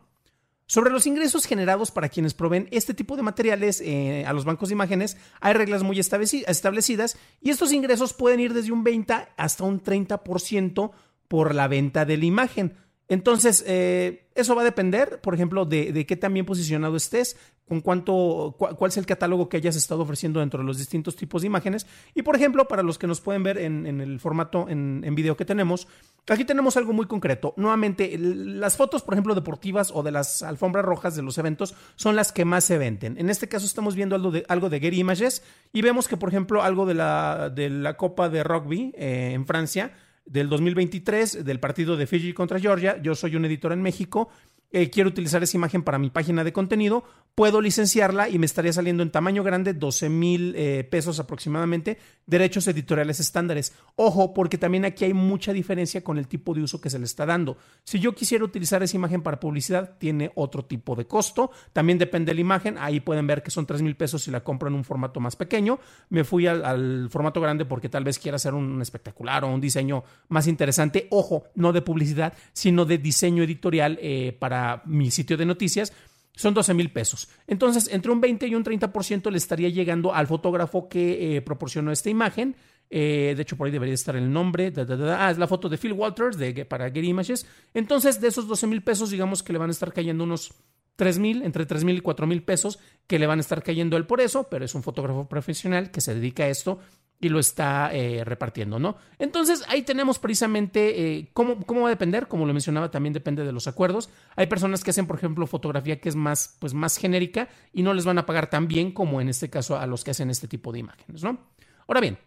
Sobre 0.66 0.90
los 0.90 1.06
ingresos 1.06 1.44
generados 1.44 1.90
para 1.90 2.08
quienes 2.08 2.34
proveen 2.34 2.68
este 2.70 2.94
tipo 2.94 3.16
de 3.16 3.22
materiales 3.22 3.80
eh, 3.80 4.24
a 4.26 4.32
los 4.32 4.44
bancos 4.44 4.68
de 4.68 4.74
imágenes, 4.74 5.16
hay 5.40 5.54
reglas 5.54 5.82
muy 5.82 5.98
establecidas 5.98 7.16
y 7.40 7.50
estos 7.50 7.72
ingresos 7.72 8.14
pueden 8.14 8.40
ir 8.40 8.54
desde 8.54 8.72
un 8.72 8.84
20 8.84 9.14
hasta 9.36 9.64
un 9.64 9.82
30% 9.82 10.92
por 11.28 11.54
la 11.54 11.68
venta 11.68 12.04
de 12.04 12.16
la 12.16 12.24
imagen. 12.24 12.74
Entonces, 13.12 13.62
eh, 13.66 14.26
eso 14.34 14.54
va 14.54 14.62
a 14.62 14.64
depender, 14.64 15.20
por 15.20 15.34
ejemplo, 15.34 15.66
de, 15.66 16.06
qué 16.06 16.16
tan 16.16 16.32
bien 16.32 16.46
posicionado 16.46 16.96
estés, 16.96 17.36
con 17.68 17.82
cuánto, 17.82 18.56
cuál 18.56 18.88
es 18.88 18.96
el 18.96 19.04
catálogo 19.04 19.50
que 19.50 19.58
hayas 19.58 19.76
estado 19.76 20.00
ofreciendo 20.00 20.40
dentro 20.40 20.60
de 20.60 20.64
los 20.64 20.78
distintos 20.78 21.14
tipos 21.14 21.42
de 21.42 21.48
imágenes. 21.48 21.86
Y, 22.14 22.22
por 22.22 22.36
ejemplo, 22.36 22.66
para 22.68 22.82
los 22.82 22.96
que 22.96 23.06
nos 23.06 23.20
pueden 23.20 23.42
ver 23.42 23.58
en, 23.58 24.00
el 24.00 24.18
formato 24.18 24.66
en, 24.66 25.02
en, 25.04 25.14
video 25.14 25.36
que 25.36 25.44
tenemos, 25.44 25.88
aquí 26.26 26.46
tenemos 26.46 26.78
algo 26.78 26.94
muy 26.94 27.04
concreto. 27.04 27.52
Nuevamente, 27.58 28.16
las 28.16 28.78
fotos, 28.78 29.02
por 29.02 29.12
ejemplo, 29.12 29.34
deportivas 29.34 29.90
o 29.94 30.02
de 30.02 30.10
las 30.10 30.42
alfombras 30.42 30.82
rojas 30.82 31.14
de 31.14 31.20
los 31.20 31.36
eventos 31.36 31.74
son 31.96 32.16
las 32.16 32.32
que 32.32 32.46
más 32.46 32.64
se 32.64 32.78
venden. 32.78 33.18
En 33.18 33.28
este 33.28 33.46
caso 33.46 33.66
estamos 33.66 33.94
viendo 33.94 34.16
algo 34.16 34.30
de, 34.30 34.46
algo 34.48 34.70
de 34.70 34.80
Getty 34.80 35.00
Images 35.00 35.42
y 35.70 35.82
vemos 35.82 36.08
que, 36.08 36.16
por 36.16 36.30
ejemplo, 36.30 36.62
algo 36.62 36.86
de 36.86 36.94
la, 36.94 37.50
de 37.54 37.68
la 37.68 37.98
Copa 37.98 38.30
de 38.30 38.42
Rugby 38.42 38.94
eh, 38.96 39.32
en 39.34 39.44
Francia 39.44 39.92
del 40.24 40.48
2023 40.48 41.44
del 41.44 41.60
partido 41.60 41.96
de 41.96 42.06
Fiji 42.06 42.32
contra 42.32 42.60
Georgia. 42.60 43.00
Yo 43.02 43.14
soy 43.14 43.36
un 43.36 43.44
editor 43.44 43.72
en 43.72 43.82
México 43.82 44.28
eh, 44.72 44.90
quiero 44.90 45.10
utilizar 45.10 45.42
esa 45.42 45.56
imagen 45.56 45.82
para 45.82 45.98
mi 45.98 46.10
página 46.10 46.44
de 46.44 46.52
contenido, 46.52 47.04
puedo 47.34 47.60
licenciarla 47.60 48.28
y 48.28 48.38
me 48.38 48.46
estaría 48.46 48.72
saliendo 48.72 49.02
en 49.02 49.10
tamaño 49.10 49.42
grande 49.42 49.74
12 49.74 50.08
mil 50.08 50.54
eh, 50.56 50.84
pesos 50.84 51.18
aproximadamente, 51.20 51.98
derechos 52.26 52.66
editoriales 52.68 53.20
estándares. 53.20 53.74
Ojo, 53.96 54.32
porque 54.32 54.58
también 54.58 54.84
aquí 54.84 55.04
hay 55.04 55.14
mucha 55.14 55.52
diferencia 55.52 56.02
con 56.02 56.18
el 56.18 56.26
tipo 56.26 56.54
de 56.54 56.62
uso 56.62 56.80
que 56.80 56.90
se 56.90 56.98
le 56.98 57.04
está 57.04 57.26
dando. 57.26 57.56
Si 57.84 57.98
yo 57.98 58.14
quisiera 58.14 58.44
utilizar 58.44 58.82
esa 58.82 58.96
imagen 58.96 59.22
para 59.22 59.40
publicidad, 59.40 59.96
tiene 59.98 60.30
otro 60.34 60.64
tipo 60.64 60.96
de 60.96 61.06
costo. 61.06 61.50
También 61.72 61.98
depende 61.98 62.30
de 62.30 62.34
la 62.36 62.40
imagen. 62.40 62.76
Ahí 62.78 63.00
pueden 63.00 63.26
ver 63.26 63.42
que 63.42 63.50
son 63.50 63.66
3 63.66 63.82
mil 63.82 63.96
pesos 63.96 64.22
si 64.22 64.30
la 64.30 64.42
compro 64.42 64.68
en 64.68 64.74
un 64.74 64.84
formato 64.84 65.20
más 65.20 65.36
pequeño. 65.36 65.78
Me 66.08 66.24
fui 66.24 66.46
al, 66.46 67.08
formato 67.10 67.40
grande 67.40 67.64
porque 67.64 67.88
tal 67.88 68.04
vez 68.04 68.18
quiera 68.18 68.36
hacer 68.36 68.54
un 68.54 68.80
espectacular 68.80 69.44
o 69.44 69.52
un 69.52 69.60
diseño 69.60 70.04
más 70.28 70.46
interesante. 70.46 71.08
Ojo, 71.10 71.44
no 71.54 71.72
de 71.72 71.82
publicidad, 71.82 72.32
sino 72.52 72.84
de 72.84 72.98
diseño 72.98 73.42
editorial 73.42 73.98
eh, 74.00 74.36
para 74.38 74.61
mi 74.86 75.10
sitio 75.10 75.36
de 75.36 75.46
noticias, 75.46 75.92
son 76.34 76.54
12 76.54 76.74
mil 76.74 76.90
pesos. 76.90 77.28
Entonces, 77.46 77.88
entre 77.92 78.10
un 78.10 78.20
20 78.20 78.46
y 78.46 78.54
un 78.54 78.64
30% 78.64 79.30
le 79.30 79.38
estaría 79.38 79.68
llegando 79.68 80.14
al 80.14 80.26
fotógrafo 80.26 80.88
que 80.88 81.36
eh, 81.36 81.42
proporcionó 81.42 81.92
esta 81.92 82.10
imagen. 82.10 82.56
Eh, 82.88 83.34
de 83.36 83.42
hecho, 83.42 83.56
por 83.56 83.66
ahí 83.66 83.72
debería 83.72 83.94
estar 83.94 84.16
el 84.16 84.32
nombre. 84.32 84.72
ah, 84.76 85.30
es 85.30 85.38
la 85.38 85.46
foto 85.46 85.68
de 85.68 85.78
Phil 85.78 85.92
Walters 85.92 86.36
de, 86.38 86.64
para 86.64 86.90
Getty 86.90 87.08
Images. 87.08 87.46
Entonces, 87.74 88.20
de 88.20 88.28
esos 88.28 88.48
12 88.48 88.66
mil 88.66 88.82
pesos, 88.82 89.10
digamos 89.10 89.42
que 89.42 89.52
le 89.52 89.58
van 89.58 89.70
a 89.70 89.72
estar 89.72 89.92
cayendo 89.92 90.24
unos 90.24 90.54
3 90.96 91.18
mil, 91.18 91.42
entre 91.42 91.66
3 91.66 91.84
mil 91.84 91.96
y 91.96 92.00
4 92.00 92.26
mil 92.26 92.42
pesos 92.42 92.78
que 93.06 93.18
le 93.18 93.26
van 93.26 93.38
a 93.38 93.42
estar 93.42 93.62
cayendo 93.62 93.96
él 93.96 94.06
por 94.06 94.20
eso, 94.20 94.48
pero 94.50 94.64
es 94.64 94.74
un 94.74 94.82
fotógrafo 94.82 95.28
profesional 95.28 95.90
que 95.90 96.00
se 96.00 96.14
dedica 96.14 96.44
a 96.44 96.48
esto 96.48 96.78
y 97.22 97.28
lo 97.28 97.38
está 97.38 97.94
eh, 97.94 98.24
repartiendo, 98.24 98.80
¿no? 98.80 98.96
Entonces 99.18 99.64
ahí 99.68 99.82
tenemos 99.82 100.18
precisamente 100.18 101.18
eh, 101.18 101.30
cómo, 101.32 101.64
cómo 101.64 101.82
va 101.82 101.86
a 101.86 101.90
depender, 101.90 102.26
como 102.26 102.46
lo 102.46 102.52
mencionaba, 102.52 102.90
también 102.90 103.12
depende 103.12 103.44
de 103.44 103.52
los 103.52 103.68
acuerdos. 103.68 104.10
Hay 104.34 104.48
personas 104.48 104.82
que 104.82 104.90
hacen, 104.90 105.06
por 105.06 105.16
ejemplo, 105.16 105.46
fotografía 105.46 106.00
que 106.00 106.08
es 106.08 106.16
más, 106.16 106.56
pues, 106.58 106.74
más 106.74 106.96
genérica 106.96 107.48
y 107.72 107.84
no 107.84 107.94
les 107.94 108.04
van 108.04 108.18
a 108.18 108.26
pagar 108.26 108.50
tan 108.50 108.66
bien 108.66 108.90
como 108.90 109.20
en 109.20 109.28
este 109.28 109.48
caso 109.48 109.78
a 109.78 109.86
los 109.86 110.02
que 110.02 110.10
hacen 110.10 110.30
este 110.30 110.48
tipo 110.48 110.72
de 110.72 110.80
imágenes, 110.80 111.22
¿no? 111.22 111.38
Ahora 111.86 112.00
bien, 112.00 112.18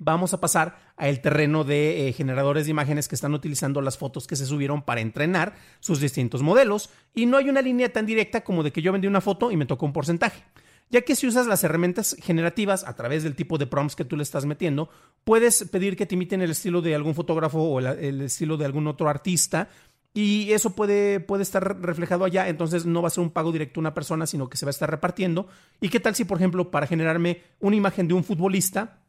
vamos 0.00 0.34
a 0.34 0.40
pasar 0.40 0.78
al 0.96 1.20
terreno 1.20 1.62
de 1.62 2.08
eh, 2.08 2.12
generadores 2.12 2.64
de 2.64 2.72
imágenes 2.72 3.06
que 3.06 3.14
están 3.14 3.34
utilizando 3.34 3.80
las 3.80 3.98
fotos 3.98 4.26
que 4.26 4.34
se 4.34 4.46
subieron 4.46 4.82
para 4.82 5.00
entrenar 5.00 5.54
sus 5.78 6.00
distintos 6.00 6.42
modelos. 6.42 6.90
Y 7.14 7.26
no 7.26 7.36
hay 7.36 7.48
una 7.48 7.62
línea 7.62 7.92
tan 7.92 8.06
directa 8.06 8.40
como 8.42 8.64
de 8.64 8.72
que 8.72 8.82
yo 8.82 8.90
vendí 8.90 9.06
una 9.06 9.20
foto 9.20 9.52
y 9.52 9.56
me 9.56 9.66
tocó 9.66 9.86
un 9.86 9.92
porcentaje. 9.92 10.42
Ya 10.88 11.02
que 11.02 11.14
si 11.14 11.28
usas 11.28 11.46
las 11.46 11.62
herramientas 11.62 12.16
generativas 12.20 12.82
a 12.84 12.96
través 12.96 13.22
del 13.22 13.36
tipo 13.36 13.58
de 13.58 13.68
prompts 13.68 13.94
que 13.94 14.04
tú 14.04 14.16
le 14.16 14.24
estás 14.24 14.44
metiendo, 14.44 14.88
puedes 15.22 15.68
pedir 15.70 15.96
que 15.96 16.06
te 16.06 16.16
imiten 16.16 16.42
el 16.42 16.50
estilo 16.50 16.82
de 16.82 16.96
algún 16.96 17.14
fotógrafo 17.14 17.60
o 17.60 17.78
el, 17.78 18.22
estilo 18.22 18.56
de 18.56 18.64
algún 18.64 18.88
otro 18.88 19.08
artista. 19.08 19.68
Y 20.12 20.50
eso 20.50 20.74
puede, 20.74 21.20
puede 21.20 21.44
estar 21.44 21.80
reflejado 21.80 22.24
allá, 22.24 22.48
entonces 22.48 22.84
no 22.86 23.02
va 23.02 23.06
a 23.06 23.12
ser 23.12 23.22
un 23.22 23.30
pago 23.30 23.52
directo 23.52 23.78
a 23.78 23.82
una 23.82 23.94
persona, 23.94 24.26
sino 24.26 24.48
que 24.48 24.56
se 24.56 24.66
va 24.66 24.70
a 24.70 24.76
estar 24.76 24.90
repartiendo. 24.90 25.46
¿Y 25.80 25.90
qué 25.90 26.00
tal 26.00 26.16
si, 26.16 26.24
por 26.24 26.38
ejemplo, 26.38 26.72
para 26.72 26.88
generarme 26.88 27.42
una 27.60 27.76
imagen 27.76 28.08
de 28.08 28.14
un 28.14 28.24
futbolista, 28.24 28.99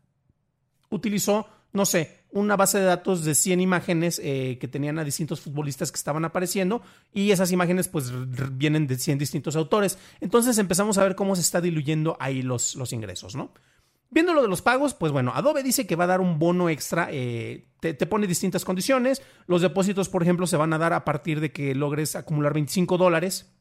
utilizó 0.92 1.48
no 1.74 1.86
sé, 1.86 2.20
una 2.32 2.56
base 2.56 2.80
de 2.80 2.86
datos 2.86 3.24
de 3.24 3.36
100 3.36 3.62
imágenes 3.62 4.20
eh, 4.24 4.58
que 4.60 4.68
tenían 4.68 5.00
a 5.00 5.04
distintos 5.04 5.42
futbolistas 5.42 5.92
que 5.92 5.98
estaban 5.98 6.26
apareciendo 6.26 6.82
y 7.14 7.32
esas 7.32 7.52
imágenes 7.52 7.88
pues 7.88 8.12
vienen 8.58 8.88
de 8.88 8.98
100 8.98 9.18
distintos 9.18 9.56
autores. 9.56 9.98
Entonces 10.20 10.58
empezamos 10.58 10.98
a 10.98 11.04
ver 11.04 11.16
cómo 11.16 11.36
se 11.36 11.42
está 11.42 11.62
diluyendo 11.62 12.18
ahí 12.20 12.42
los, 12.42 12.76
los 12.76 12.94
ingresos, 12.94 13.36
¿no? 13.36 13.54
Viendo 14.14 14.34
lo 14.34 14.42
de 14.42 14.50
los 14.50 14.62
pagos, 14.62 14.94
pues 14.94 15.14
bueno, 15.14 15.32
Adobe 15.34 15.64
dice 15.64 15.88
que 15.88 15.96
va 15.96 16.04
a 16.04 16.08
dar 16.08 16.20
un 16.20 16.38
bono 16.38 16.70
extra, 16.70 17.08
eh, 17.12 17.70
te, 17.80 17.94
te, 17.94 18.06
pone 18.06 18.28
distintas 18.28 18.66
condiciones. 18.66 19.22
Los 19.48 19.62
depósitos, 19.62 20.10
por 20.10 20.22
ejemplo, 20.22 20.48
se 20.48 20.58
van 20.58 20.74
a 20.74 20.78
dar 20.78 20.92
a 20.92 21.06
partir 21.06 21.40
de 21.40 21.54
que 21.54 21.74
logres 21.76 22.18
acumular 22.18 22.54
25 22.54 22.98
dólares 22.98 23.54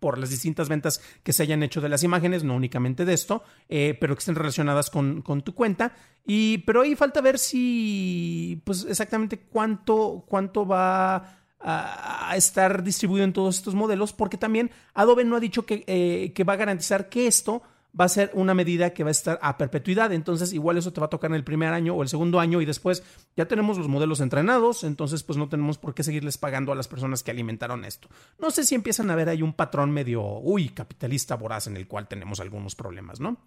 por 0.00 0.18
las 0.18 0.30
distintas 0.30 0.68
ventas 0.68 1.00
que 1.22 1.32
se 1.32 1.42
hayan 1.42 1.62
hecho 1.62 1.80
de 1.80 1.88
las 1.88 2.02
imágenes, 2.02 2.44
no 2.44 2.54
únicamente 2.54 3.04
de 3.04 3.14
esto, 3.14 3.42
eh, 3.68 3.96
pero 4.00 4.14
que 4.14 4.20
estén 4.20 4.34
relacionadas 4.34 4.90
con, 4.90 5.22
tu 5.42 5.54
cuenta. 5.54 5.92
Y, 6.24 6.58
pero 6.58 6.82
ahí 6.82 6.94
falta 6.94 7.20
ver 7.20 7.38
si, 7.38 8.62
pues 8.64 8.84
exactamente 8.88 9.38
cuánto, 9.38 10.24
cuánto 10.28 10.66
va 10.66 11.40
a, 11.60 12.34
estar 12.36 12.82
distribuido 12.82 13.24
en 13.24 13.32
todos 13.32 13.56
estos 13.56 13.74
modelos, 13.74 14.12
porque 14.12 14.36
también 14.36 14.70
Adobe 14.94 15.24
no 15.24 15.36
ha 15.36 15.40
dicho 15.40 15.64
que, 15.66 15.84
eh, 15.86 16.32
que 16.34 16.44
va 16.44 16.54
a 16.54 16.56
garantizar 16.56 17.08
que 17.08 17.26
esto 17.26 17.62
va 17.98 18.04
a 18.04 18.08
ser 18.08 18.30
una 18.34 18.54
medida 18.54 18.92
que 18.92 19.04
va 19.04 19.08
a 19.08 19.12
estar 19.12 19.38
a 19.42 19.56
perpetuidad. 19.56 20.12
Entonces, 20.12 20.52
igual 20.52 20.76
eso 20.76 20.92
te 20.92 21.00
va 21.00 21.06
a 21.06 21.10
tocar 21.10 21.30
en 21.30 21.36
el 21.36 21.44
primer 21.44 21.72
año 21.72 21.94
o 21.94 22.02
el 22.02 22.08
segundo 22.08 22.40
año 22.40 22.60
y 22.60 22.66
después 22.66 23.02
ya 23.36 23.46
tenemos 23.46 23.78
los 23.78 23.88
modelos 23.88 24.20
entrenados, 24.20 24.84
entonces 24.84 25.22
pues 25.22 25.38
no 25.38 25.48
tenemos 25.48 25.78
por 25.78 25.94
qué 25.94 26.02
seguirles 26.02 26.38
pagando 26.38 26.72
a 26.72 26.74
las 26.74 26.88
personas 26.88 27.22
que 27.22 27.30
alimentaron 27.30 27.84
esto. 27.84 28.08
No 28.38 28.50
sé 28.50 28.64
si 28.64 28.74
empiezan 28.74 29.10
a 29.10 29.16
ver 29.16 29.28
ahí 29.28 29.42
un 29.42 29.54
patrón 29.54 29.90
medio, 29.90 30.22
uy, 30.40 30.68
capitalista 30.70 31.36
voraz 31.36 31.66
en 31.66 31.76
el 31.76 31.88
cual 31.88 32.08
tenemos 32.08 32.40
algunos 32.40 32.74
problemas, 32.74 33.20
¿no? 33.20 33.38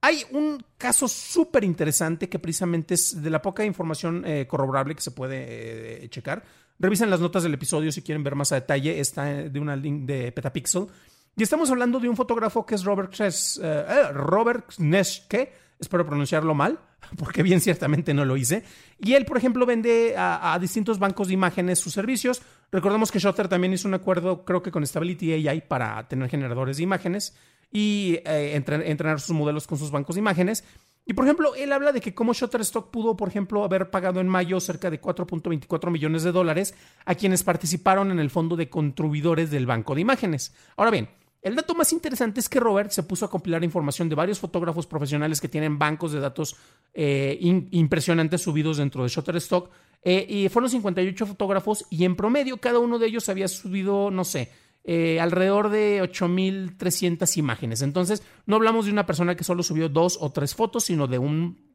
Hay 0.00 0.22
un 0.32 0.62
caso 0.76 1.08
súper 1.08 1.64
interesante 1.64 2.28
que 2.28 2.38
precisamente 2.38 2.92
es 2.92 3.22
de 3.22 3.30
la 3.30 3.40
poca 3.40 3.64
información 3.64 4.22
eh, 4.26 4.46
corroborable 4.46 4.94
que 4.94 5.00
se 5.00 5.12
puede 5.12 6.04
eh, 6.04 6.08
checar. 6.10 6.44
Revisen 6.78 7.08
las 7.08 7.20
notas 7.20 7.42
del 7.42 7.54
episodio 7.54 7.90
si 7.90 8.02
quieren 8.02 8.22
ver 8.22 8.34
más 8.34 8.52
a 8.52 8.56
detalle. 8.56 9.00
Está 9.00 9.24
de 9.24 9.60
una 9.60 9.76
link 9.76 10.04
de 10.04 10.30
Petapixel. 10.30 10.88
Y 11.36 11.42
estamos 11.42 11.68
hablando 11.70 11.98
de 11.98 12.08
un 12.08 12.16
fotógrafo 12.16 12.64
que 12.64 12.76
es 12.76 12.84
Robert, 12.84 13.12
eh, 13.18 14.12
Robert 14.12 14.72
Neschke. 14.78 15.52
Espero 15.80 16.06
pronunciarlo 16.06 16.54
mal, 16.54 16.78
porque 17.18 17.42
bien 17.42 17.60
ciertamente 17.60 18.14
no 18.14 18.24
lo 18.24 18.36
hice. 18.36 18.62
Y 19.00 19.14
él, 19.14 19.24
por 19.24 19.36
ejemplo, 19.36 19.66
vende 19.66 20.14
a, 20.16 20.56
distintos 20.60 21.00
bancos 21.00 21.28
de 21.28 21.34
imágenes 21.34 21.80
sus 21.80 21.92
servicios. 21.92 22.40
Recordemos 22.70 23.10
que 23.10 23.18
Shutter 23.18 23.48
también 23.48 23.72
hizo 23.72 23.88
un 23.88 23.94
acuerdo, 23.94 24.44
creo 24.44 24.62
que 24.62 24.70
con 24.70 24.86
Stability 24.86 25.32
AI, 25.32 25.62
para 25.62 26.06
tener 26.06 26.28
generadores 26.28 26.76
de 26.76 26.84
imágenes 26.84 27.36
y 27.72 28.20
eh, 28.24 28.52
entrenar 28.54 29.20
sus 29.20 29.34
modelos 29.34 29.66
con 29.66 29.76
sus 29.76 29.90
bancos 29.90 30.14
de 30.14 30.20
imágenes. 30.20 30.62
Y 31.04 31.14
por 31.14 31.24
ejemplo, 31.24 31.54
él 31.56 31.72
habla 31.72 31.90
de 31.92 32.00
que 32.00 32.14
como 32.14 32.32
Shutterstock 32.32 32.90
pudo, 32.90 33.16
por 33.16 33.28
ejemplo, 33.28 33.64
haber 33.64 33.90
pagado 33.90 34.20
en 34.20 34.28
mayo 34.28 34.60
cerca 34.60 34.88
de 34.88 35.00
4.24 35.00 35.90
millones 35.90 36.22
de 36.22 36.32
dólares 36.32 36.74
a 37.04 37.16
quienes 37.16 37.42
participaron 37.42 38.12
en 38.12 38.20
el 38.20 38.30
fondo 38.30 38.56
de 38.56 38.70
contribuidores 38.70 39.50
del 39.50 39.66
banco 39.66 39.94
de 39.94 40.00
imágenes. 40.00 40.54
Ahora 40.76 40.90
bien, 40.90 41.08
el 41.44 41.54
dato 41.54 41.74
más 41.74 41.92
interesante 41.92 42.40
es 42.40 42.48
que 42.48 42.58
Robert 42.58 42.90
se 42.90 43.02
puso 43.02 43.26
a 43.26 43.30
compilar 43.30 43.62
información 43.62 44.08
de 44.08 44.14
varios 44.14 44.38
fotógrafos 44.38 44.86
profesionales 44.86 45.42
que 45.42 45.48
tienen 45.48 45.78
bancos 45.78 46.12
de 46.12 46.18
datos 46.18 46.56
eh, 46.94 47.38
impresionantes 47.70 48.40
subidos 48.40 48.78
dentro 48.78 49.02
de 49.02 49.10
Shutterstock. 49.10 49.70
Eh, 50.02 50.24
y 50.26 50.48
fueron 50.48 50.70
58 50.70 51.26
fotógrafos 51.26 51.84
y 51.90 52.06
en 52.06 52.16
promedio 52.16 52.56
cada 52.56 52.78
uno 52.78 52.98
de 52.98 53.08
ellos 53.08 53.28
había 53.28 53.46
subido, 53.48 54.10
no 54.10 54.24
sé, 54.24 54.50
eh, 54.84 55.20
alrededor 55.20 55.68
de 55.68 56.02
8.300 56.02 57.36
imágenes. 57.36 57.82
Entonces, 57.82 58.22
no 58.46 58.56
hablamos 58.56 58.86
de 58.86 58.92
una 58.92 59.04
persona 59.04 59.36
que 59.36 59.44
solo 59.44 59.62
subió 59.62 59.90
dos 59.90 60.16
o 60.22 60.32
tres 60.32 60.54
fotos, 60.54 60.84
sino 60.84 61.06
de 61.06 61.18
un 61.18 61.74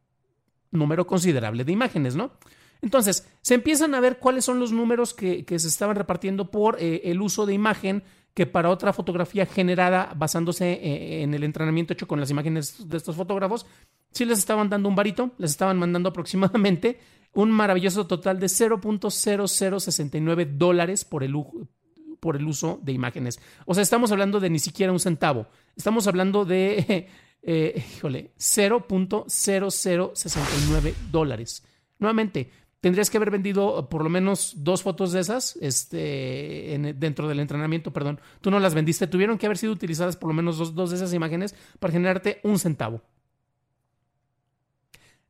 número 0.72 1.06
considerable 1.06 1.62
de 1.62 1.70
imágenes, 1.70 2.16
¿no? 2.16 2.32
Entonces, 2.82 3.28
se 3.40 3.54
empiezan 3.54 3.94
a 3.94 4.00
ver 4.00 4.18
cuáles 4.18 4.44
son 4.44 4.58
los 4.58 4.72
números 4.72 5.14
que, 5.14 5.44
se 5.46 5.68
estaban 5.68 5.94
repartiendo 5.94 6.50
por 6.50 6.78
el 6.80 7.20
uso 7.20 7.46
de 7.46 7.52
imagen 7.52 8.02
que 8.34 8.46
para 8.46 8.70
otra 8.70 8.92
fotografía 8.92 9.46
generada 9.46 10.12
basándose 10.16 10.72
eh, 10.72 11.22
en 11.22 11.34
el 11.34 11.44
entrenamiento 11.44 11.92
hecho 11.92 12.08
con 12.08 12.18
las 12.20 12.30
imágenes 12.30 12.88
de 12.88 12.96
estos 12.96 13.16
fotógrafos, 13.16 13.66
sí 14.12 14.24
les 14.24 14.38
estaban 14.38 14.70
dando 14.70 14.88
un 14.88 14.94
varito, 14.94 15.32
les 15.38 15.50
estaban 15.50 15.76
mandando 15.78 16.10
aproximadamente 16.10 17.00
un 17.32 17.50
maravilloso 17.50 18.06
total 18.06 18.38
de 18.40 18.46
0.0069 18.46 20.56
dólares 20.56 21.04
por 21.04 21.22
el, 21.22 21.34
por 22.18 22.36
el 22.36 22.46
uso 22.46 22.80
de 22.82 22.92
imágenes. 22.92 23.38
O 23.66 23.74
sea, 23.74 23.82
estamos 23.82 24.10
hablando 24.12 24.40
de 24.40 24.48
ni 24.50 24.58
siquiera 24.58 24.92
un 24.92 25.00
centavo. 25.00 25.46
Estamos 25.76 26.06
hablando 26.06 26.44
de, 26.44 27.08
eh, 27.42 27.84
híjole, 27.96 28.32
0.0069 28.38 30.94
dólares. 31.10 31.64
Nuevamente, 31.98 32.50
tendrías 32.80 33.10
que 33.10 33.16
haber 33.16 33.30
vendido 33.30 33.88
por 33.88 34.02
lo 34.02 34.10
menos 34.10 34.54
dos 34.56 34.82
fotos 34.82 35.12
de 35.12 35.20
esas 35.20 35.56
este, 35.60 36.94
dentro 36.96 37.28
del 37.28 37.40
entrenamiento, 37.40 37.92
perdón. 37.92 38.20
Tú 38.40 38.50
no 38.50 38.58
las 38.58 38.74
vendiste, 38.74 39.06
tuvieron 39.06 39.38
que 39.38 39.46
haber 39.46 39.58
sido 39.58 39.72
utilizadas 39.72 40.16
por 40.16 40.28
lo 40.28 40.34
menos 40.34 40.58
dos, 40.58 40.74
dos 40.74 40.90
de 40.90 40.96
esas 40.96 41.12
imágenes 41.12 41.54
para 41.78 41.92
generarte 41.92 42.40
un 42.42 42.58
centavo. 42.58 43.02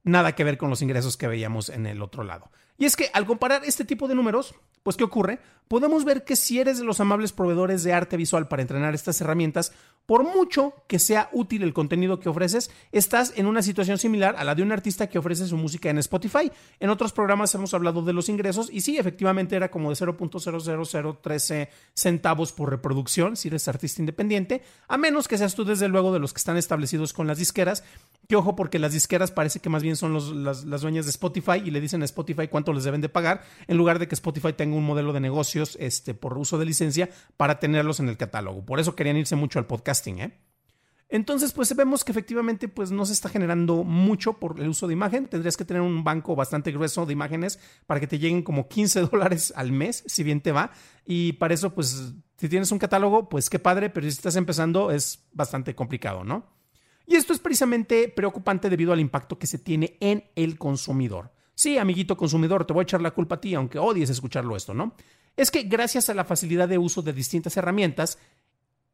Nada 0.02 0.34
que 0.34 0.44
ver 0.44 0.56
con 0.56 0.70
los 0.70 0.80
ingresos 0.82 1.16
que 1.16 1.28
veíamos 1.28 1.68
en 1.68 1.86
el 1.86 2.00
otro 2.00 2.24
lado. 2.24 2.50
Y 2.80 2.86
es 2.86 2.96
que 2.96 3.10
al 3.12 3.26
comparar 3.26 3.62
este 3.66 3.84
tipo 3.84 4.08
de 4.08 4.14
números, 4.14 4.54
pues 4.82 4.96
¿qué 4.96 5.04
ocurre? 5.04 5.38
Podemos 5.68 6.04
ver 6.04 6.24
que 6.24 6.34
si 6.34 6.58
eres 6.58 6.78
de 6.78 6.84
los 6.84 6.98
amables 6.98 7.30
proveedores 7.30 7.84
de 7.84 7.92
arte 7.92 8.16
visual 8.16 8.48
para 8.48 8.62
entrenar 8.62 8.94
estas 8.94 9.20
herramientas, 9.20 9.72
por 10.06 10.24
mucho 10.24 10.74
que 10.88 10.98
sea 10.98 11.28
útil 11.30 11.62
el 11.62 11.72
contenido 11.72 12.18
que 12.18 12.28
ofreces, 12.28 12.72
estás 12.90 13.34
en 13.36 13.46
una 13.46 13.62
situación 13.62 13.98
similar 13.98 14.34
a 14.36 14.42
la 14.42 14.56
de 14.56 14.62
un 14.64 14.72
artista 14.72 15.08
que 15.08 15.20
ofrece 15.20 15.46
su 15.46 15.56
música 15.56 15.88
en 15.90 15.98
Spotify. 15.98 16.50
En 16.80 16.90
otros 16.90 17.12
programas 17.12 17.54
hemos 17.54 17.74
hablado 17.74 18.02
de 18.02 18.12
los 18.12 18.28
ingresos 18.28 18.68
y 18.72 18.80
sí, 18.80 18.98
efectivamente 18.98 19.54
era 19.54 19.70
como 19.70 19.90
de 19.90 19.96
0.00013 19.96 21.68
centavos 21.94 22.52
por 22.52 22.70
reproducción 22.70 23.36
si 23.36 23.46
eres 23.46 23.68
artista 23.68 24.02
independiente, 24.02 24.62
a 24.88 24.96
menos 24.96 25.28
que 25.28 25.38
seas 25.38 25.54
tú 25.54 25.64
desde 25.64 25.86
luego 25.86 26.12
de 26.12 26.18
los 26.18 26.32
que 26.32 26.38
están 26.38 26.56
establecidos 26.56 27.12
con 27.12 27.28
las 27.28 27.38
disqueras. 27.38 27.84
Que 28.26 28.36
ojo, 28.36 28.56
porque 28.56 28.78
las 28.78 28.92
disqueras 28.92 29.30
parece 29.30 29.60
que 29.60 29.68
más 29.68 29.82
bien 29.82 29.96
son 29.96 30.14
las, 30.44 30.64
las 30.64 30.80
dueñas 30.80 31.04
de 31.04 31.10
Spotify 31.10 31.62
y 31.64 31.70
le 31.70 31.80
dicen 31.80 32.02
a 32.02 32.04
Spotify 32.06 32.48
cuánto 32.48 32.69
les 32.72 32.84
deben 32.84 33.00
de 33.00 33.08
pagar, 33.08 33.42
en 33.66 33.76
lugar 33.76 33.98
de 33.98 34.08
que 34.08 34.14
Spotify 34.14 34.52
tenga 34.52 34.76
un 34.76 34.84
modelo 34.84 35.12
de 35.12 35.20
negocios 35.20 35.76
este, 35.80 36.14
por 36.14 36.36
uso 36.38 36.58
de 36.58 36.66
licencia 36.66 37.10
para 37.36 37.58
tenerlos 37.58 38.00
en 38.00 38.08
el 38.08 38.16
catálogo. 38.16 38.64
Por 38.64 38.80
eso 38.80 38.94
querían 38.96 39.16
irse 39.16 39.36
mucho 39.36 39.58
al 39.58 39.66
podcasting, 39.66 40.18
¿eh? 40.20 40.38
Entonces, 41.12 41.52
pues 41.52 41.74
vemos 41.74 42.04
que 42.04 42.12
efectivamente 42.12 42.68
pues, 42.68 42.92
no 42.92 43.04
se 43.04 43.12
está 43.12 43.28
generando 43.28 43.82
mucho 43.82 44.34
por 44.34 44.60
el 44.60 44.68
uso 44.68 44.86
de 44.86 44.92
imagen. 44.92 45.26
Tendrías 45.26 45.56
que 45.56 45.64
tener 45.64 45.82
un 45.82 46.04
banco 46.04 46.36
bastante 46.36 46.70
grueso 46.70 47.04
de 47.04 47.12
imágenes 47.12 47.58
para 47.86 47.98
que 47.98 48.06
te 48.06 48.20
lleguen 48.20 48.42
como 48.42 48.68
15 48.68 49.00
dólares 49.10 49.52
al 49.56 49.72
mes, 49.72 50.04
si 50.06 50.22
bien 50.22 50.40
te 50.40 50.52
va. 50.52 50.70
Y 51.04 51.32
para 51.32 51.52
eso, 51.52 51.74
pues, 51.74 52.14
si 52.36 52.48
tienes 52.48 52.70
un 52.70 52.78
catálogo, 52.78 53.28
pues 53.28 53.50
qué 53.50 53.58
padre, 53.58 53.90
pero 53.90 54.04
si 54.04 54.10
estás 54.10 54.36
empezando 54.36 54.92
es 54.92 55.26
bastante 55.32 55.74
complicado, 55.74 56.22
¿no? 56.22 56.46
Y 57.06 57.16
esto 57.16 57.32
es 57.32 57.40
precisamente 57.40 58.08
preocupante 58.08 58.70
debido 58.70 58.92
al 58.92 59.00
impacto 59.00 59.36
que 59.36 59.48
se 59.48 59.58
tiene 59.58 59.96
en 59.98 60.30
el 60.36 60.58
consumidor. 60.58 61.32
Sí, 61.60 61.76
amiguito 61.76 62.16
consumidor, 62.16 62.64
te 62.64 62.72
voy 62.72 62.80
a 62.80 62.84
echar 62.84 63.02
la 63.02 63.10
culpa 63.10 63.34
a 63.34 63.40
ti, 63.42 63.54
aunque 63.54 63.78
odies 63.78 64.08
escucharlo 64.08 64.56
esto, 64.56 64.72
¿no? 64.72 64.94
Es 65.36 65.50
que 65.50 65.64
gracias 65.64 66.08
a 66.08 66.14
la 66.14 66.24
facilidad 66.24 66.66
de 66.66 66.78
uso 66.78 67.02
de 67.02 67.12
distintas 67.12 67.54
herramientas, 67.54 68.16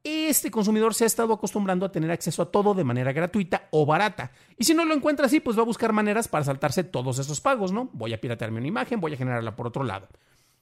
este 0.02 0.50
consumidor 0.50 0.92
se 0.92 1.04
ha 1.04 1.06
estado 1.06 1.32
acostumbrando 1.32 1.86
a 1.86 1.92
tener 1.92 2.10
acceso 2.10 2.42
a 2.42 2.50
todo 2.50 2.74
de 2.74 2.82
manera 2.82 3.12
gratuita 3.12 3.68
o 3.70 3.86
barata. 3.86 4.32
Y 4.58 4.64
si 4.64 4.74
no 4.74 4.84
lo 4.84 4.94
encuentra 4.94 5.26
así, 5.26 5.38
pues 5.38 5.56
va 5.56 5.62
a 5.62 5.64
buscar 5.64 5.92
maneras 5.92 6.26
para 6.26 6.44
saltarse 6.44 6.82
todos 6.82 7.20
esos 7.20 7.40
pagos, 7.40 7.70
¿no? 7.70 7.88
Voy 7.92 8.12
a 8.12 8.20
piratearme 8.20 8.58
una 8.58 8.66
imagen, 8.66 9.00
voy 9.00 9.14
a 9.14 9.16
generarla 9.16 9.54
por 9.54 9.68
otro 9.68 9.84
lado. 9.84 10.08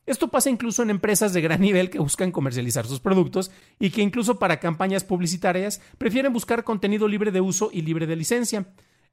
Esto 0.05 0.29
pasa 0.29 0.51
incluso 0.51 0.83
en 0.83 0.91
empresas 0.91 1.33
de 1.33 1.41
gran 1.41 1.61
nivel 1.63 1.89
que 1.89 2.01
buscan 2.01 2.33
comercializar 2.33 2.85
sus 2.85 3.01
productos 3.01 3.51
y 3.79 3.89
que 3.89 4.03
incluso 4.03 4.39
para 4.39 4.61
campañas 4.61 5.05
publicitarias 5.05 5.81
prefieren 5.97 6.35
buscar 6.35 6.65
contenido 6.65 7.09
libre 7.09 7.31
de 7.31 7.41
uso 7.41 7.71
y 7.73 7.81
libre 7.81 8.07
de 8.07 8.17
licencia. 8.17 8.67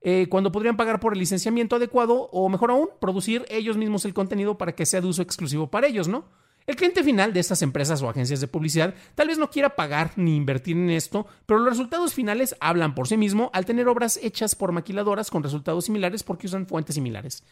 Eh, 0.04 0.28
cuando 0.30 0.52
podrían 0.52 0.78
pagar 0.78 1.00
por 1.00 1.14
el 1.14 1.20
licenciamiento 1.20 1.76
adecuado 1.76 2.30
o 2.32 2.50
mejor 2.50 2.72
aún, 2.72 2.90
producir 3.00 3.46
ellos 3.50 3.78
mismos 3.78 4.04
el 4.06 4.14
contenido 4.14 4.58
para 4.58 4.74
que 4.74 4.86
sea 4.86 5.02
de 5.02 5.08
uso 5.08 5.22
exclusivo 5.22 5.70
para 5.70 5.88
ellos, 5.88 6.08
¿no? 6.08 6.26
El 6.68 6.76
cliente 6.76 7.04
final 7.04 7.34
de 7.34 7.40
estas 7.40 7.62
empresas 7.64 8.02
o 8.02 8.10
agencias 8.10 8.40
de 8.40 8.48
publicidad 8.48 8.94
tal 9.16 9.28
vez 9.28 9.38
no 9.38 9.50
quiera 9.50 9.76
pagar 9.76 10.12
ni 10.16 10.36
invertir 10.36 10.78
en 10.78 10.90
esto, 10.92 11.26
pero 11.46 11.60
los 11.60 11.70
resultados 11.70 12.14
finales 12.14 12.56
hablan 12.60 12.94
por 12.94 13.08
sí 13.08 13.18
mismo 13.18 13.50
al 13.54 13.66
tener 13.66 13.88
obras 13.88 14.20
hechas 14.22 14.56
por 14.56 14.72
maquiladoras 14.72 15.32
con 15.32 15.44
resultados 15.44 15.86
similares 15.86 16.24
porque 16.24 16.48
usan 16.48 16.68
fuentes 16.68 16.96
similares. 16.96 17.44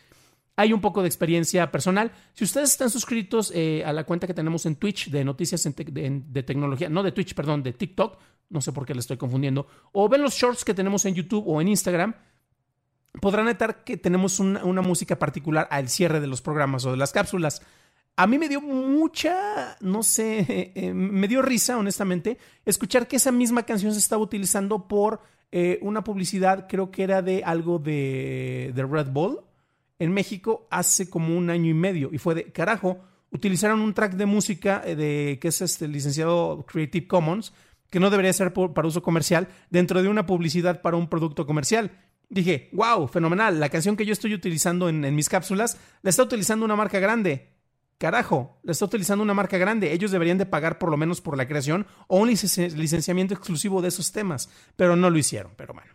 Hay 0.56 0.74
un 0.74 0.82
poco 0.82 1.01
de 1.01 1.08
experiencia 1.08 1.72
personal. 1.72 2.12
Si 2.34 2.44
ustedes 2.44 2.72
están 2.72 2.89
suscritos 2.89 3.51
eh, 3.56 3.84
a 3.86 3.94
la 3.94 4.03
cuenta 4.03 4.27
que 4.27 4.34
tenemos 4.34 4.65
en 4.65 4.75
Twitch 4.75 5.10
de 5.10 5.24
noticias 5.24 5.63
de, 5.63 6.44
tecnología, 6.44 6.89
no 6.89 7.01
de 7.01 7.12
Twitch, 7.12 7.34
perdón, 7.34 7.63
de 7.63 7.74
TikTok, 7.74 8.18
no 8.50 8.62
sé 8.62 8.74
por 8.74 8.86
qué 8.86 8.94
le 8.94 9.00
estoy 9.00 9.18
confundiendo, 9.18 9.68
o 9.94 10.10
ven 10.10 10.22
los 10.22 10.34
shorts 10.34 10.65
que 10.65 10.74
tenemos 10.74 11.06
en 11.06 11.15
YouTube 11.15 11.46
o 11.48 11.62
en 11.62 11.70
Instagram, 11.70 12.13
podrán 13.22 13.46
notar 13.46 13.84
que 13.84 13.98
tenemos 13.98 14.39
una, 14.39 14.82
música 14.82 15.18
particular 15.18 15.68
al 15.72 15.89
cierre 15.89 16.20
de 16.20 16.28
los 16.28 16.42
programas 16.42 16.86
o 16.86 16.92
de 16.92 16.98
las 16.98 17.12
cápsulas. 17.12 17.62
A 18.16 18.28
mí 18.28 18.38
me 18.38 18.50
dio 18.50 18.62
mucha, 18.62 19.78
no 19.80 20.04
sé, 20.04 20.74
eh, 20.75 20.94
me 20.94 21.28
dio 21.28 21.42
risa, 21.42 21.78
honestamente, 21.78 22.38
escuchar 22.66 23.08
que 23.08 23.16
esa 23.16 23.32
misma 23.32 23.63
canción 23.63 23.94
se 23.94 24.00
estaba 24.00 24.22
utilizando 24.22 24.88
por 24.88 25.22
eh, 25.51 25.80
una 25.82 26.04
publicidad, 26.04 26.68
creo 26.68 26.92
que 26.92 27.04
era 27.04 27.22
de 27.22 27.44
algo 27.44 27.80
de, 27.80 28.72
de, 28.75 28.86
Red 28.86 29.08
Bull, 29.12 29.39
en 29.98 30.13
México 30.13 30.68
hace 30.70 31.10
como 31.10 31.38
un 31.38 31.50
año 31.50 31.70
y 31.70 31.74
medio. 31.74 32.10
Y 32.12 32.18
fue 32.18 32.36
de, 32.36 32.51
carajo, 32.51 33.00
utilizaron 33.32 33.80
un 33.80 33.94
track 33.94 34.13
de 34.13 34.25
música 34.25 34.82
eh, 34.86 34.96
de, 34.96 35.39
que 35.42 35.48
es 35.48 35.62
este 35.62 35.88
licenciado 35.88 36.66
Creative 36.68 37.08
Commons, 37.08 37.54
que 37.89 38.00
no 38.00 38.10
debería 38.10 38.34
ser 38.34 38.54
para 38.54 38.88
uso 38.88 39.01
comercial, 39.01 39.48
dentro 39.70 40.04
de 40.04 40.10
una 40.10 40.25
publicidad 40.25 40.82
para 40.82 40.98
un 40.98 41.10
producto 41.10 41.48
comercial 41.48 41.92
dije, 42.29 42.69
wow, 42.74 43.07
fenomenal, 43.07 43.59
la 43.59 43.69
canción 43.69 43.95
que 43.95 44.05
yo 44.05 44.13
estoy 44.13 44.33
utilizando 44.33 44.88
en, 44.88 45.13
mis 45.15 45.29
cápsulas 45.29 45.77
la 46.01 46.09
está 46.09 46.24
utilizando 46.24 46.65
una 46.65 46.75
marca 46.75 47.00
grande. 47.00 47.57
Carajo, 47.98 48.59
la 48.63 48.71
está 48.71 48.86
utilizando 48.86 49.24
una 49.24 49.33
marca 49.33 49.57
grande. 49.57 49.91
Ellos 49.91 50.12
deberían 50.12 50.38
de 50.38 50.45
pagar 50.45 50.79
por 50.79 50.89
lo 50.89 50.95
menos 50.95 51.19
por 51.19 51.36
la 51.36 51.48
creación 51.48 51.86
o 52.07 52.19
un 52.19 52.29
licenciamiento 52.29 53.33
exclusivo 53.33 53.81
de 53.81 53.89
esos 53.89 54.13
temas, 54.13 54.50
pero 54.77 54.95
no 54.95 55.09
lo 55.09 55.17
hicieron, 55.17 55.51
pero 55.57 55.74
bueno. 55.74 55.91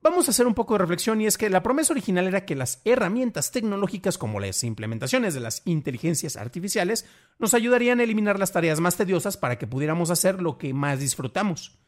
Vamos 0.00 0.28
a 0.28 0.32
hacer 0.32 0.46
un 0.46 0.52
poco 0.52 0.74
de 0.74 0.80
reflexión 0.80 1.22
y 1.22 1.26
es 1.26 1.38
que 1.38 1.48
la 1.48 1.62
promesa 1.62 1.94
original 1.94 2.26
era 2.26 2.44
que 2.44 2.54
las 2.54 2.82
herramientas 2.84 3.52
tecnológicas 3.52 4.18
como 4.18 4.38
las 4.38 4.62
implementaciones 4.62 5.32
de 5.32 5.40
las 5.40 5.62
inteligencias 5.64 6.36
artificiales 6.36 7.06
nos 7.38 7.54
ayudarían 7.54 8.00
a 8.00 8.02
eliminar 8.02 8.38
las 8.38 8.52
tareas 8.52 8.80
más 8.80 8.96
tediosas 8.96 9.38
para 9.38 9.56
que 9.56 9.66
pudiéramos 9.66 10.10
hacer 10.10 10.42
lo 10.42 10.58
que 10.58 10.74
más 10.74 11.00
disfrutamos 11.00 11.78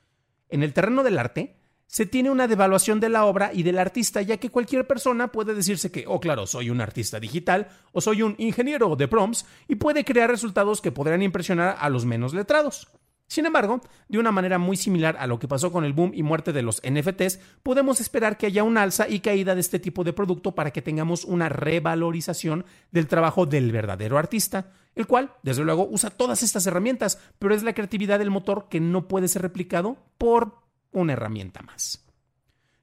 En 0.49 0.63
el 0.63 0.73
terreno 0.73 1.03
del 1.03 1.19
arte, 1.19 1.61
se 1.87 2.07
tiene 2.07 2.31
una 2.31 2.49
devaluación 2.49 3.01
de 3.01 3.09
la 3.09 3.25
obra 3.25 3.51
y 3.53 3.63
del 3.63 3.79
artista, 3.79 4.23
ya 4.23 4.37
que 4.39 4.51
cualquier 4.51 4.87
persona 4.87 5.33
puede 5.33 5.55
decirse 5.55 5.91
que, 5.91 6.05
oh 6.07 6.21
claro, 6.21 6.47
soy 6.47 6.71
un 6.71 6.81
artista 6.81 7.21
digital 7.21 7.69
o 7.93 8.01
soy 8.01 8.23
un 8.23 8.35
ingeniero 8.39 8.95
de 8.97 9.09
prompts 9.09 9.47
y 9.69 9.77
puede 9.77 10.05
crear 10.05 10.31
resultados 10.31 10.81
que 10.81 10.93
podrán 10.93 11.23
impresionar 11.23 11.77
a 11.79 11.89
los 11.89 12.05
menos 12.05 12.35
letrados. 12.35 12.89
Sin 13.29 13.45
embargo, 13.45 13.81
de 14.09 14.19
una 14.19 14.31
manera 14.31 14.59
muy 14.59 14.77
similar 14.77 15.17
a 15.19 15.27
lo 15.27 15.41
que 15.41 15.49
pasó 15.49 15.73
con 15.73 15.85
el 15.85 15.93
boom 15.93 16.13
y 16.15 16.23
muerte 16.23 16.53
de 16.53 16.63
los 16.63 16.81
NFTs, 16.89 17.41
podemos 17.63 18.01
esperar 18.01 18.39
que 18.39 18.47
haya 18.47 18.63
un 18.63 18.79
alza 18.79 19.09
y 19.09 19.19
caída 19.19 19.55
de 19.55 19.61
este 19.61 19.81
tipo 19.81 20.05
de 20.05 20.13
producto 20.13 20.55
para 20.55 20.71
que 20.71 20.83
tengamos 20.83 21.25
una 21.25 21.49
revalorización 21.49 22.65
del 22.93 23.09
trabajo 23.09 23.45
del 23.45 23.73
verdadero 23.73 24.17
artista, 24.17 24.71
el 24.95 25.09
cual, 25.09 25.33
desde 25.43 25.65
luego, 25.65 25.89
usa 25.91 26.11
todas 26.11 26.45
estas 26.45 26.67
herramientas, 26.69 27.19
pero 27.41 27.53
es 27.53 27.65
la 27.65 27.75
creatividad 27.75 28.21
del 28.21 28.31
motor 28.31 28.69
que 28.71 28.81
no 28.81 29.09
puede 29.09 29.27
ser 29.27 29.43
replicado 29.43 29.97
por 30.19 30.66
una 31.01 31.13
herramienta 31.13 31.63
más. 31.63 32.05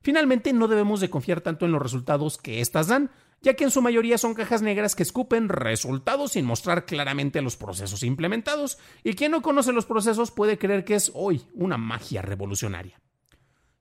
Finalmente, 0.02 0.54
no 0.54 0.68
debemos 0.68 1.00
de 1.00 1.10
confiar 1.10 1.42
tanto 1.42 1.66
en 1.66 1.72
los 1.72 1.82
resultados 1.82 2.38
que 2.38 2.60
éstas 2.60 2.88
dan, 2.88 3.10
ya 3.42 3.56
que 3.56 3.64
en 3.64 3.72
su 3.72 3.82
mayoría 3.82 4.18
son 4.18 4.34
cajas 4.34 4.62
negras 4.62 4.96
que 4.96 5.04
escupen 5.04 5.50
resultados 5.50 6.34
sin 6.34 6.46
mostrar 6.46 6.86
claramente 6.86 7.42
los 7.42 7.58
procesos 7.58 8.04
implementados, 8.04 8.78
y 9.04 9.14
quien 9.14 9.32
no 9.32 9.42
conoce 9.42 9.72
los 9.72 9.86
procesos 9.86 10.32
puede 10.32 10.58
creer 10.58 10.86
que 10.86 10.96
es 10.96 11.12
hoy 11.14 11.42
una 11.54 11.78
magia 11.78 12.22
revolucionaria. 12.22 13.02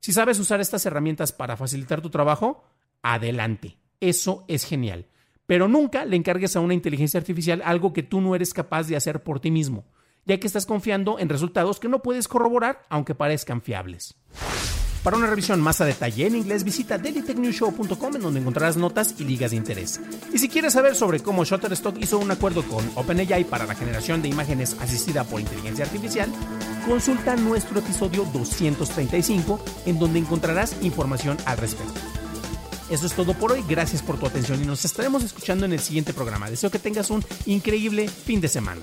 Si 0.00 0.12
sabes 0.12 0.38
usar 0.40 0.60
estas 0.60 0.84
herramientas 0.86 1.32
para 1.32 1.56
facilitar 1.56 2.00
tu 2.00 2.10
trabajo, 2.10 2.64
adelante, 3.02 3.78
eso 4.00 4.44
es 4.48 4.64
genial, 4.64 5.06
pero 5.46 5.68
nunca 5.68 6.04
le 6.04 6.16
encargues 6.16 6.56
a 6.56 6.60
una 6.60 6.74
inteligencia 6.74 7.20
artificial 7.20 7.62
algo 7.64 7.92
que 7.92 8.02
tú 8.02 8.20
no 8.20 8.34
eres 8.34 8.54
capaz 8.54 8.88
de 8.88 8.96
hacer 8.96 9.22
por 9.22 9.38
ti 9.38 9.50
mismo, 9.50 9.84
ya 10.25 10.38
que 10.38 10.47
estás 10.47 10.67
confiando 10.67 11.19
en 11.19 11.29
resultados 11.29 11.81
que 11.81 11.88
no 11.88 12.02
puedes 12.02 12.29
corroborar 12.29 12.83
aunque 12.88 13.14
parezcan 13.14 13.62
fiables. 13.62 14.14
Para 15.02 15.17
una 15.17 15.26
revisión 15.26 15.61
más 15.61 15.81
a 15.81 15.85
detalle 15.85 16.29
en 16.29 16.37
inglés, 16.37 16.62
visita 16.62 16.97
dailytechnewshow.com 16.97 18.14
en 18.14 18.23
donde 18.23 18.38
encontrarás 18.38 18.76
notas 18.76 19.17
y 19.19 19.25
ligas 19.25 19.50
de 19.50 19.57
interés. 19.57 20.00
Y 20.33 20.38
si 20.38 20.49
quieres 20.49 20.75
saber 20.75 20.95
sobre 20.95 21.19
cómo 21.19 21.45
Shutterstock 21.45 21.99
hizo 21.99 22.21
un 22.21 22.31
acuerdo 22.31 22.62
con 22.62 22.88
OpenAI 22.95 23.43
para 23.45 23.67
la 23.67 23.75
generación 23.75 24.23
de 24.23 24.29
imágenes 24.29 24.76
asistida 24.81 25.25
por 25.25 25.41
inteligencia 25.41 25.85
artificial, 25.85 26.31
consulta 26.87 27.35
nuestro 27.35 27.81
episodio 27.81 28.25
235 28.33 29.59
en 29.87 29.99
donde 29.99 30.21
encontrarás 30.21 30.76
información 30.83 31.37
al 31.47 31.59
respecto. 31.59 32.00
Eso 32.88 33.07
es 33.07 33.14
todo 33.14 33.35
por 33.35 33.50
hoy, 33.50 33.64
gracias 33.69 34.02
por 34.02 34.21
tu 34.21 34.26
atención 34.26 34.62
y 34.62 34.67
nos 34.67 34.85
estaremos 34.85 35.25
escuchando 35.25 35.64
en 35.64 35.73
el 35.73 35.81
siguiente 35.81 36.12
programa. 36.12 36.49
Deseo 36.49 36.71
que 36.71 36.79
tengas 36.79 37.11
un 37.11 37.25
increíble 37.47 38.07
fin 38.07 38.41
de 38.41 38.49
semana. 38.49 38.83